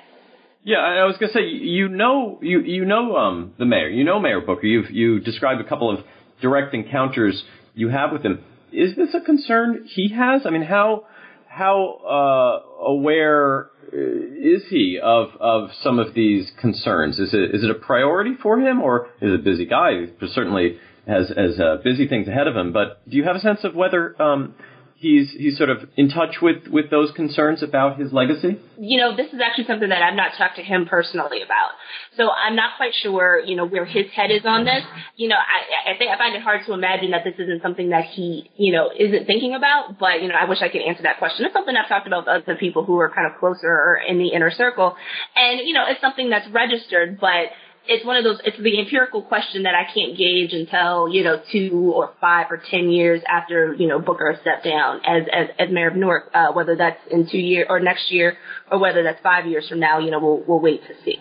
Yeah, 0.64 0.76
I 0.78 1.04
was 1.04 1.16
gonna 1.18 1.32
say 1.32 1.44
you 1.44 1.88
know 1.88 2.38
you 2.40 2.60
you 2.60 2.84
know 2.84 3.16
um 3.16 3.52
the 3.58 3.64
mayor 3.64 3.88
you 3.88 4.04
know 4.04 4.20
Mayor 4.20 4.40
Booker 4.40 4.66
you've 4.66 4.90
you 4.90 5.18
described 5.18 5.60
a 5.60 5.68
couple 5.68 5.90
of 5.90 6.04
direct 6.40 6.72
encounters 6.74 7.42
you 7.74 7.88
have 7.88 8.12
with 8.12 8.22
him. 8.22 8.44
Is 8.72 8.94
this 8.96 9.14
a 9.14 9.20
concern 9.20 9.86
he 9.86 10.10
has? 10.14 10.42
I 10.46 10.50
mean, 10.50 10.62
how 10.62 11.06
how 11.48 12.62
uh, 12.80 12.84
aware 12.84 13.70
uh, 13.92 13.96
is 13.96 14.62
he 14.70 14.98
of 15.02 15.28
of 15.40 15.70
some 15.82 15.98
of 15.98 16.14
these 16.14 16.50
concerns? 16.60 17.18
Is 17.18 17.34
it 17.34 17.54
is 17.54 17.64
it 17.64 17.70
a 17.70 17.74
priority 17.74 18.34
for 18.40 18.60
him, 18.60 18.80
or 18.80 19.08
is 19.20 19.34
a 19.34 19.42
busy 19.42 19.66
guy? 19.66 20.06
He 20.18 20.28
certainly 20.28 20.78
has 21.06 21.28
has 21.36 21.58
uh, 21.58 21.78
busy 21.82 22.06
things 22.08 22.28
ahead 22.28 22.46
of 22.46 22.56
him. 22.56 22.72
But 22.72 23.08
do 23.08 23.16
you 23.16 23.24
have 23.24 23.36
a 23.36 23.40
sense 23.40 23.60
of 23.64 23.74
whether 23.74 24.20
um, 24.22 24.54
he's 25.02 25.32
he's 25.32 25.58
sort 25.58 25.68
of 25.68 25.90
in 25.96 26.08
touch 26.08 26.36
with 26.40 26.68
with 26.68 26.90
those 26.90 27.10
concerns 27.12 27.62
about 27.62 27.98
his 27.98 28.12
legacy? 28.12 28.58
You 28.78 28.98
know, 29.00 29.16
this 29.16 29.26
is 29.32 29.40
actually 29.44 29.66
something 29.66 29.88
that 29.88 30.02
I've 30.02 30.14
not 30.14 30.32
talked 30.38 30.56
to 30.56 30.62
him 30.62 30.86
personally 30.86 31.42
about. 31.42 31.72
So 32.16 32.30
I'm 32.30 32.54
not 32.54 32.76
quite 32.76 32.94
sure, 32.94 33.42
you 33.44 33.56
know, 33.56 33.66
where 33.66 33.84
his 33.84 34.06
head 34.14 34.30
is 34.30 34.46
on 34.46 34.64
this. 34.64 34.82
You 35.16 35.28
know, 35.28 35.36
I 35.36 35.92
I 35.92 35.98
think 35.98 36.12
I 36.12 36.16
find 36.16 36.34
it 36.36 36.42
hard 36.42 36.64
to 36.66 36.72
imagine 36.72 37.10
that 37.10 37.24
this 37.24 37.34
isn't 37.38 37.60
something 37.62 37.90
that 37.90 38.04
he, 38.04 38.50
you 38.56 38.72
know, 38.72 38.90
isn't 38.96 39.26
thinking 39.26 39.54
about. 39.54 39.98
But 39.98 40.22
you 40.22 40.28
know, 40.28 40.36
I 40.40 40.48
wish 40.48 40.62
I 40.62 40.68
could 40.68 40.82
answer 40.82 41.02
that 41.02 41.18
question. 41.18 41.44
It's 41.44 41.52
something 41.54 41.74
I've 41.74 41.88
talked 41.88 42.06
about 42.06 42.26
with 42.26 42.42
other 42.42 42.56
people 42.56 42.84
who 42.84 42.98
are 43.00 43.10
kind 43.10 43.26
of 43.26 43.38
closer 43.40 43.68
or 43.68 44.00
in 44.06 44.18
the 44.18 44.28
inner 44.28 44.52
circle, 44.52 44.94
and 45.34 45.66
you 45.66 45.74
know, 45.74 45.84
it's 45.88 46.00
something 46.00 46.30
that's 46.30 46.48
registered, 46.50 47.18
but 47.20 47.50
it's 47.86 48.04
one 48.06 48.16
of 48.16 48.24
those 48.24 48.38
it's 48.44 48.56
the 48.58 48.78
empirical 48.78 49.22
question 49.22 49.64
that 49.64 49.74
I 49.74 49.84
can't 49.92 50.16
gauge 50.16 50.52
until 50.52 51.08
you 51.08 51.24
know 51.24 51.40
two 51.50 51.92
or 51.94 52.12
five 52.20 52.46
or 52.50 52.62
ten 52.70 52.90
years 52.90 53.22
after 53.28 53.74
you 53.74 53.88
know 53.88 53.98
Booker 53.98 54.36
stepped 54.40 54.64
down 54.64 55.00
as 55.04 55.22
as, 55.32 55.48
as 55.58 55.72
mayor 55.72 55.88
of 55.88 55.96
Newark. 55.96 56.30
Uh, 56.34 56.52
whether 56.52 56.76
that's 56.76 57.00
in 57.10 57.28
two 57.30 57.38
years 57.38 57.66
or 57.68 57.80
next 57.80 58.10
year, 58.10 58.36
or 58.70 58.78
whether 58.78 59.02
that's 59.02 59.20
five 59.22 59.46
years 59.46 59.68
from 59.68 59.80
now, 59.80 59.98
you 59.98 60.10
know 60.10 60.20
we'll 60.20 60.44
we'll 60.46 60.60
wait 60.60 60.82
to 60.82 60.94
see. 61.04 61.18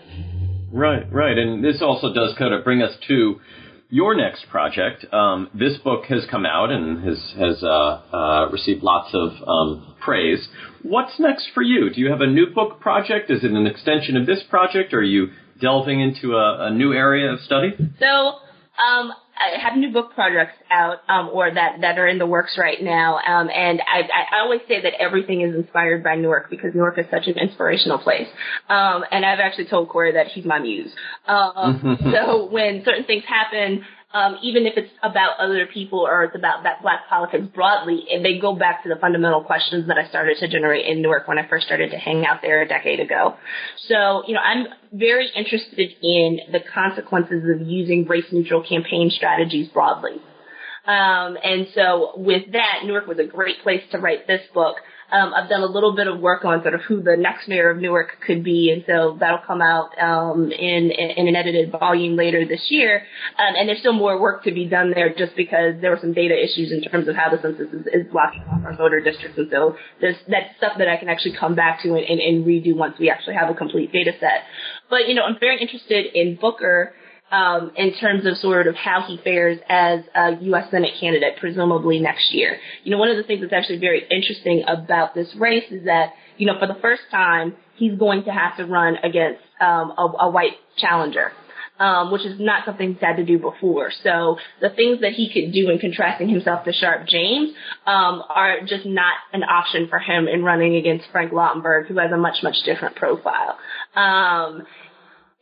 Right, 0.72 1.12
right, 1.12 1.36
and 1.36 1.62
this 1.62 1.82
also 1.82 2.14
does 2.14 2.34
kind 2.38 2.54
of 2.54 2.64
bring 2.64 2.80
us 2.80 2.96
to 3.08 3.40
your 3.90 4.14
next 4.14 4.48
project. 4.48 5.04
Um, 5.12 5.50
this 5.52 5.76
book 5.84 6.06
has 6.06 6.24
come 6.30 6.46
out 6.46 6.70
and 6.70 7.04
has 7.04 7.34
has 7.38 7.62
uh, 7.62 7.66
uh, 7.66 8.48
received 8.50 8.82
lots 8.82 9.14
of 9.14 9.32
um, 9.46 9.96
praise. 10.00 10.48
What's 10.82 11.18
next 11.20 11.48
for 11.52 11.62
you? 11.62 11.90
Do 11.90 12.00
you 12.00 12.10
have 12.10 12.22
a 12.22 12.26
new 12.26 12.46
book 12.46 12.80
project? 12.80 13.30
Is 13.30 13.44
it 13.44 13.50
an 13.50 13.66
extension 13.66 14.16
of 14.16 14.26
this 14.26 14.42
project, 14.48 14.94
or 14.94 14.98
are 14.98 15.02
you 15.02 15.28
delving 15.62 16.00
into 16.00 16.34
a, 16.34 16.66
a 16.66 16.70
new 16.70 16.92
area 16.92 17.32
of 17.32 17.40
study? 17.40 17.70
So, 17.98 18.06
um, 18.06 19.12
I 19.42 19.58
have 19.60 19.76
new 19.76 19.92
book 19.92 20.14
projects 20.14 20.56
out, 20.70 20.98
um, 21.08 21.30
or 21.32 21.52
that, 21.52 21.80
that 21.80 21.98
are 21.98 22.06
in 22.06 22.18
the 22.18 22.26
works 22.26 22.56
right 22.58 22.80
now. 22.80 23.16
Um, 23.16 23.48
and 23.50 23.80
I, 23.80 24.00
I 24.02 24.40
always 24.40 24.60
say 24.68 24.82
that 24.82 24.92
everything 25.00 25.40
is 25.40 25.54
inspired 25.54 26.04
by 26.04 26.14
Newark 26.16 26.50
because 26.50 26.74
Newark 26.74 26.98
is 26.98 27.06
such 27.10 27.26
an 27.26 27.38
inspirational 27.38 27.98
place. 27.98 28.28
Um, 28.68 29.04
and 29.10 29.24
I've 29.24 29.40
actually 29.40 29.66
told 29.66 29.88
Cory 29.88 30.12
that 30.12 30.28
he's 30.28 30.44
my 30.44 30.58
muse. 30.58 30.92
Um, 31.26 31.98
so 32.12 32.48
when 32.50 32.82
certain 32.84 33.04
things 33.04 33.24
happen, 33.26 33.84
um, 34.14 34.38
even 34.42 34.66
if 34.66 34.74
it's 34.76 34.90
about 35.02 35.38
other 35.38 35.66
people 35.66 36.00
or 36.00 36.24
it's 36.24 36.36
about 36.36 36.64
that 36.64 36.82
black 36.82 37.08
politics 37.08 37.46
broadly, 37.54 38.04
and 38.12 38.24
they 38.24 38.38
go 38.38 38.54
back 38.54 38.82
to 38.82 38.88
the 38.88 38.96
fundamental 38.96 39.42
questions 39.42 39.88
that 39.88 39.96
I 39.98 40.08
started 40.08 40.36
to 40.38 40.48
generate 40.48 40.86
in 40.86 41.00
Newark 41.00 41.28
when 41.28 41.38
I 41.38 41.48
first 41.48 41.66
started 41.66 41.90
to 41.92 41.96
hang 41.96 42.26
out 42.26 42.42
there 42.42 42.62
a 42.62 42.68
decade 42.68 43.00
ago. 43.00 43.36
So, 43.88 44.22
you 44.26 44.34
know, 44.34 44.40
I'm 44.40 44.66
very 44.92 45.30
interested 45.34 45.90
in 46.02 46.40
the 46.52 46.60
consequences 46.60 47.42
of 47.54 47.66
using 47.66 48.06
race 48.06 48.26
neutral 48.30 48.62
campaign 48.62 49.10
strategies 49.10 49.68
broadly. 49.68 50.20
Um, 50.86 51.38
and 51.42 51.68
so 51.74 52.12
with 52.16 52.52
that, 52.52 52.80
Newark 52.84 53.06
was 53.06 53.18
a 53.18 53.24
great 53.24 53.62
place 53.62 53.82
to 53.92 53.98
write 53.98 54.26
this 54.26 54.42
book 54.52 54.76
um, 55.12 55.34
I've 55.34 55.48
done 55.50 55.60
a 55.60 55.66
little 55.66 55.94
bit 55.94 56.06
of 56.06 56.20
work 56.20 56.44
on 56.44 56.62
sort 56.62 56.74
of 56.74 56.80
who 56.82 57.02
the 57.02 57.16
next 57.18 57.46
mayor 57.46 57.68
of 57.68 57.76
Newark 57.76 58.16
could 58.26 58.42
be, 58.42 58.70
and 58.72 58.82
so 58.86 59.16
that'll 59.20 59.44
come 59.46 59.60
out 59.60 59.90
um, 60.00 60.50
in 60.50 60.90
in 60.90 61.28
an 61.28 61.36
edited 61.36 61.70
volume 61.70 62.16
later 62.16 62.46
this 62.46 62.70
year. 62.70 63.02
Um, 63.38 63.54
and 63.58 63.68
there's 63.68 63.80
still 63.80 63.92
more 63.92 64.18
work 64.18 64.42
to 64.44 64.52
be 64.52 64.66
done 64.66 64.90
there, 64.90 65.14
just 65.14 65.36
because 65.36 65.74
there 65.82 65.90
were 65.90 65.98
some 66.00 66.14
data 66.14 66.34
issues 66.34 66.72
in 66.72 66.80
terms 66.90 67.08
of 67.08 67.14
how 67.14 67.28
the 67.28 67.40
census 67.42 67.68
is, 67.72 67.86
is 67.92 68.06
blocking 68.10 68.42
off 68.50 68.64
our 68.64 68.74
voter 68.74 69.00
districts, 69.00 69.36
and 69.36 69.48
so 69.50 69.76
there's 70.00 70.16
that's 70.28 70.56
stuff 70.56 70.72
that 70.78 70.88
I 70.88 70.96
can 70.96 71.10
actually 71.10 71.36
come 71.36 71.54
back 71.54 71.82
to 71.82 71.90
and, 71.90 72.04
and, 72.04 72.18
and 72.18 72.46
redo 72.46 72.74
once 72.74 72.96
we 72.98 73.10
actually 73.10 73.34
have 73.34 73.50
a 73.50 73.54
complete 73.54 73.92
data 73.92 74.12
set. 74.18 74.44
But 74.88 75.08
you 75.08 75.14
know, 75.14 75.24
I'm 75.24 75.38
very 75.38 75.60
interested 75.60 76.06
in 76.14 76.36
Booker 76.40 76.94
um, 77.32 77.72
in 77.76 77.94
terms 77.94 78.26
of 78.26 78.36
sort 78.36 78.66
of 78.66 78.76
how 78.76 79.02
he 79.08 79.18
fares 79.24 79.58
as 79.68 80.00
a 80.14 80.36
U.S. 80.42 80.70
Senate 80.70 80.92
candidate, 81.00 81.38
presumably 81.40 81.98
next 81.98 82.32
year. 82.32 82.58
You 82.84 82.92
know, 82.92 82.98
one 82.98 83.08
of 83.08 83.16
the 83.16 83.22
things 83.22 83.40
that's 83.40 83.54
actually 83.54 83.78
very 83.78 84.06
interesting 84.10 84.64
about 84.68 85.14
this 85.14 85.34
race 85.36 85.64
is 85.70 85.86
that, 85.86 86.10
you 86.36 86.46
know, 86.46 86.58
for 86.60 86.66
the 86.66 86.78
first 86.80 87.02
time, 87.10 87.54
he's 87.76 87.98
going 87.98 88.24
to 88.24 88.30
have 88.30 88.58
to 88.58 88.66
run 88.66 88.96
against 89.02 89.40
um, 89.60 89.94
a, 89.96 90.12
a 90.20 90.30
white 90.30 90.52
challenger. 90.76 91.32
Um, 91.78 92.12
which 92.12 92.24
is 92.24 92.38
not 92.38 92.64
something 92.64 92.92
he's 92.92 93.00
had 93.00 93.16
to 93.16 93.24
do 93.24 93.38
before. 93.38 93.90
So 94.04 94.36
the 94.60 94.68
things 94.70 95.00
that 95.00 95.12
he 95.12 95.32
could 95.32 95.52
do 95.52 95.68
in 95.70 95.78
contrasting 95.80 96.28
himself 96.28 96.64
to 96.64 96.72
Sharpe 96.72 97.08
James 97.08 97.54
um, 97.86 98.22
are 98.28 98.60
just 98.60 98.86
not 98.86 99.14
an 99.32 99.42
option 99.42 99.88
for 99.88 99.98
him 99.98 100.28
in 100.28 100.44
running 100.44 100.76
against 100.76 101.06
Frank 101.10 101.32
Lautenberg, 101.32 101.88
who 101.88 101.98
has 101.98 102.12
a 102.12 102.16
much, 102.16 102.36
much 102.44 102.56
different 102.66 102.94
profile. 102.94 103.58
Um, 103.96 104.62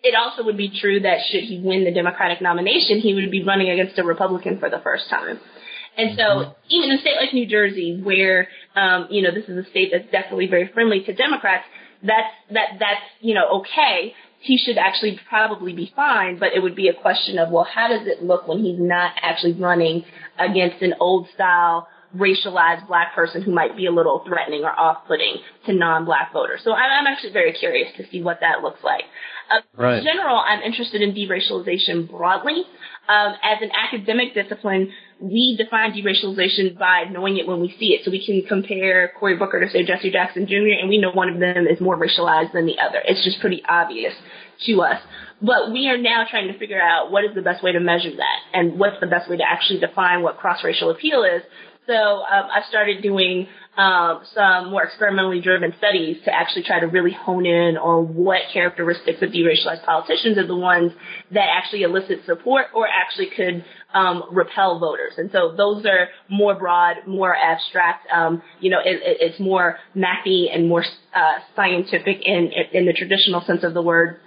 it 0.03 0.15
also 0.15 0.45
would 0.45 0.57
be 0.57 0.71
true 0.81 1.01
that 1.01 1.19
should 1.31 1.45
he 1.45 1.61
win 1.61 1.85
the 1.85 1.93
Democratic 1.93 2.41
nomination, 2.41 3.01
he 3.01 3.15
would 3.15 3.31
be 3.31 3.45
running 3.45 3.71
against 3.71 3.99
a 3.99 4.05
Republican 4.05 4.59
for 4.59 4.71
the 4.71 4.79
first 4.79 5.09
time. 5.11 5.39
And 5.97 6.17
so 6.17 6.55
even 6.69 6.91
in 6.91 6.99
a 6.99 7.01
state 7.01 7.17
like 7.21 7.35
New 7.35 7.47
Jersey, 7.47 8.01
where 8.03 8.49
um, 8.77 9.09
you 9.11 9.23
know 9.23 9.31
this 9.33 9.45
is 9.49 9.67
a 9.67 9.69
state 9.71 9.91
that's 9.93 10.11
definitely 10.11 10.47
very 10.47 10.69
friendly 10.73 11.03
to 11.05 11.13
Democrats, 11.13 11.65
that's 12.03 12.33
that 12.53 12.79
that's 12.79 13.03
you 13.21 13.35
know 13.35 13.61
okay. 13.61 14.15
He 14.43 14.57
should 14.57 14.79
actually 14.79 15.21
probably 15.29 15.75
be 15.75 15.93
fine, 15.95 16.39
but 16.39 16.55
it 16.55 16.63
would 16.63 16.75
be 16.75 16.89
a 16.89 16.95
question 16.95 17.39
of 17.39 17.51
well, 17.51 17.65
how 17.71 17.89
does 17.89 18.07
it 18.07 18.23
look 18.23 18.49
when 18.49 18.61
he's 18.61 18.81
not 18.81 19.13
actually 19.21 19.53
running 19.53 20.05
against 20.39 20.81
an 20.81 20.95
old 20.99 21.29
style 21.35 21.89
racialized 22.17 22.87
black 22.89 23.15
person 23.15 23.43
who 23.43 23.53
might 23.53 23.77
be 23.77 23.87
a 23.87 23.93
little 23.93 24.25
threatening 24.27 24.65
or 24.65 24.71
off-putting 24.71 25.37
to 25.67 25.73
non-black 25.73 26.33
voters. 26.33 26.61
So 26.65 26.73
I'm, 26.73 27.07
actually 27.07 27.33
very 27.33 27.53
curious 27.53 27.89
to 27.97 28.05
see 28.11 28.23
what 28.23 28.39
that 28.41 28.63
looks 28.63 28.83
like. 28.83 29.05
Uh, 29.51 29.61
right. 29.77 29.99
In 29.99 30.05
general, 30.05 30.37
I'm 30.37 30.63
interested 30.63 31.03
in 31.03 31.13
deracialization 31.13 32.09
broadly. 32.09 32.65
Um, 33.09 33.35
as 33.43 33.59
an 33.61 33.71
academic 33.75 34.35
discipline, 34.35 34.93
we 35.21 35.57
define 35.57 35.93
deracialization 35.93 36.79
by 36.79 37.05
knowing 37.11 37.39
it 37.39 37.47
when 37.47 37.61
we 37.61 37.75
see 37.79 37.89
it. 37.89 38.05
So 38.05 38.11
we 38.13 38.25
can 38.25 38.43
compare 38.47 39.13
Cory 39.19 39.37
Booker 39.37 39.59
to 39.61 39.69
say 39.69 39.85
Jesse 39.85 40.13
Jackson 40.13 40.47
Jr. 40.47 40.79
and 40.81 40.89
we 40.89 40.99
know 40.99 41.11
one 41.11 41.29
of 41.29 41.41
them 41.41 41.67
is 41.67 41.81
more 41.81 41.97
racialized 41.97 42.53
than 42.53 42.67
the 42.67 42.79
other. 42.79 43.03
It's 43.05 43.25
just 43.25 43.41
pretty 43.41 43.63
obvious 43.69 44.15
to 44.67 44.83
us. 44.83 45.01
But 45.43 45.73
we 45.73 45.89
are 45.89 45.99
now 45.99 46.25
trying 46.31 46.53
to 46.53 46.59
figure 46.59 46.81
out 46.81 47.11
what 47.11 47.25
is 47.25 47.35
the 47.35 47.43
best 47.43 47.65
way 47.65 47.73
to 47.73 47.81
measure 47.81 48.15
that 48.15 48.39
and 48.53 48.79
what's 48.79 49.01
the 49.01 49.07
best 49.07 49.29
way 49.29 49.39
to 49.39 49.45
actually 49.45 49.81
define 49.81 50.23
what 50.23 50.37
cross-racial 50.37 50.91
appeal 50.91 51.25
is 51.25 51.43
so 51.91 52.23
um, 52.23 52.47
I 52.55 52.63
started 52.69 53.03
doing 53.03 53.49
um, 53.77 54.23
some 54.33 54.71
more 54.71 54.85
experimentally 54.85 55.41
driven 55.41 55.75
studies 55.79 56.19
to 56.25 56.33
actually 56.33 56.63
try 56.63 56.79
to 56.79 56.87
really 56.87 57.13
hone 57.13 57.47
in 57.47 57.77
on 57.77 58.15
what 58.15 58.43
characteristics 58.53 59.21
of 59.23 59.31
deracialized 59.31 59.85
politicians 59.85 60.39
are 60.39 60.47
the 60.47 60.57
ones 60.57 60.93
that 61.33 61.47
actually 61.57 61.83
elicit 61.83 62.21
support 62.27 62.67
or 62.75 62.87
actually 62.87 63.31
could 63.37 63.65
um, 63.93 64.23
repel 64.31 64.79
voters. 64.79 65.15
And 65.17 65.31
so 65.33 65.55
those 65.57 65.85
are 65.85 66.09
more 66.29 66.55
broad, 66.55 66.99
more 67.07 67.35
abstract. 67.35 68.07
Um, 68.13 68.43
you 68.61 68.71
know, 68.71 68.79
it, 68.85 69.01
it, 69.03 69.17
it's 69.21 69.41
more 69.41 69.79
mathy 69.97 70.55
and 70.55 70.69
more 70.69 70.85
uh, 71.15 71.39
scientific 71.57 72.19
in 72.25 72.53
in 72.73 72.87
the 72.87 72.93
traditional 72.93 73.41
sense 73.43 73.65
of 73.65 73.75
the 73.75 73.83
word 73.83 74.21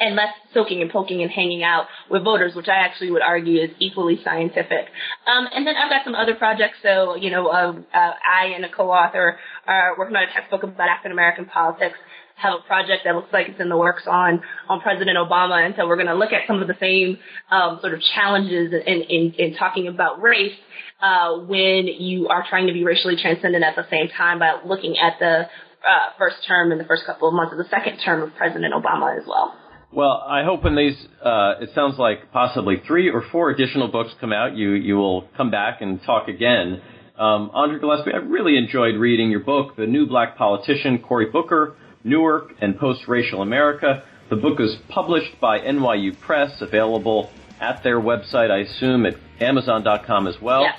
and 0.00 0.16
less 0.16 0.32
soaking 0.54 0.82
and 0.82 0.90
poking 0.90 1.22
and 1.22 1.30
hanging 1.30 1.62
out 1.62 1.86
with 2.10 2.24
voters, 2.24 2.54
which 2.54 2.68
I 2.68 2.76
actually 2.76 3.10
would 3.10 3.22
argue 3.22 3.60
is 3.62 3.70
equally 3.78 4.20
scientific. 4.24 4.86
Um, 5.26 5.46
and 5.52 5.66
then 5.66 5.76
I've 5.76 5.90
got 5.90 6.04
some 6.04 6.14
other 6.14 6.34
projects. 6.34 6.78
So, 6.82 7.16
you 7.16 7.30
know, 7.30 7.48
uh, 7.48 7.74
uh, 7.94 7.96
I 7.96 8.46
and 8.54 8.64
a 8.64 8.68
co-author 8.68 9.38
are 9.66 9.96
working 9.98 10.16
on 10.16 10.22
a 10.24 10.32
textbook 10.32 10.62
about 10.62 10.88
African 10.88 11.12
American 11.12 11.46
politics 11.46 11.98
have 12.38 12.54
a 12.54 12.66
project 12.66 13.02
that 13.04 13.14
looks 13.14 13.32
like 13.32 13.48
it's 13.48 13.60
in 13.60 13.68
the 13.68 13.76
works 13.76 14.04
on 14.06 14.40
on 14.68 14.80
President 14.80 15.18
Obama, 15.18 15.64
and 15.64 15.74
so 15.76 15.86
we're 15.86 15.96
going 15.96 16.06
to 16.06 16.14
look 16.14 16.32
at 16.32 16.46
some 16.46 16.62
of 16.62 16.68
the 16.68 16.76
same 16.80 17.18
um, 17.50 17.78
sort 17.80 17.94
of 17.94 18.00
challenges 18.14 18.72
in, 18.72 19.02
in, 19.02 19.34
in 19.36 19.54
talking 19.56 19.88
about 19.88 20.22
race 20.22 20.54
uh, 21.02 21.36
when 21.36 21.86
you 21.86 22.28
are 22.28 22.44
trying 22.48 22.66
to 22.66 22.72
be 22.72 22.84
racially 22.84 23.16
transcendent 23.20 23.64
at 23.64 23.76
the 23.76 23.86
same 23.90 24.08
time 24.16 24.38
by 24.38 24.60
looking 24.64 24.96
at 24.98 25.18
the 25.18 25.48
uh, 25.86 26.10
first 26.18 26.36
term 26.46 26.72
and 26.72 26.80
the 26.80 26.84
first 26.84 27.04
couple 27.06 27.28
of 27.28 27.34
months 27.34 27.52
of 27.52 27.58
the 27.58 27.68
second 27.70 27.98
term 28.04 28.22
of 28.22 28.34
President 28.36 28.72
Obama 28.72 29.18
as 29.18 29.26
well. 29.26 29.54
Well, 29.90 30.22
I 30.26 30.44
hope 30.44 30.64
when 30.64 30.76
these, 30.76 30.96
uh, 31.24 31.54
it 31.60 31.70
sounds 31.74 31.98
like 31.98 32.30
possibly 32.30 32.82
three 32.86 33.08
or 33.08 33.24
four 33.32 33.50
additional 33.50 33.88
books 33.88 34.12
come 34.20 34.32
out, 34.32 34.54
you, 34.54 34.72
you 34.72 34.96
will 34.96 35.28
come 35.36 35.50
back 35.50 35.80
and 35.80 36.02
talk 36.02 36.28
again. 36.28 36.82
Um, 37.18 37.50
Andra 37.54 37.80
Gillespie, 37.80 38.12
I 38.12 38.18
really 38.18 38.58
enjoyed 38.58 38.96
reading 38.96 39.30
your 39.30 39.40
book, 39.40 39.76
The 39.76 39.86
New 39.86 40.06
Black 40.06 40.36
Politician, 40.36 40.98
Cory 40.98 41.30
Booker, 41.30 41.74
Newark 42.04 42.52
and 42.60 42.78
Post-Racial 42.78 43.40
America. 43.40 44.04
The 44.28 44.36
book 44.36 44.60
is 44.60 44.76
published 44.88 45.40
by 45.40 45.58
NYU 45.58 46.18
Press, 46.20 46.60
available 46.60 47.30
at 47.60 47.82
their 47.82 47.98
website, 47.98 48.50
I 48.50 48.58
assume, 48.58 49.06
at 49.06 49.16
Amazon.com 49.40 50.26
as 50.26 50.40
well. 50.40 50.62
Yes. 50.62 50.76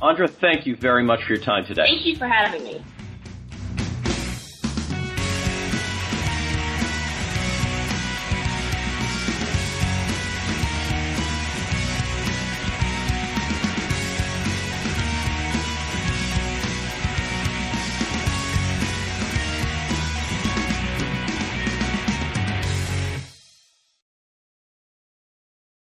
Andra, 0.00 0.28
thank 0.28 0.66
you 0.66 0.76
very 0.76 1.02
much 1.02 1.24
for 1.24 1.34
your 1.34 1.42
time 1.42 1.66
today. 1.66 1.84
Thank 1.84 2.06
you 2.06 2.16
for 2.16 2.26
having 2.26 2.64
me. 2.64 2.82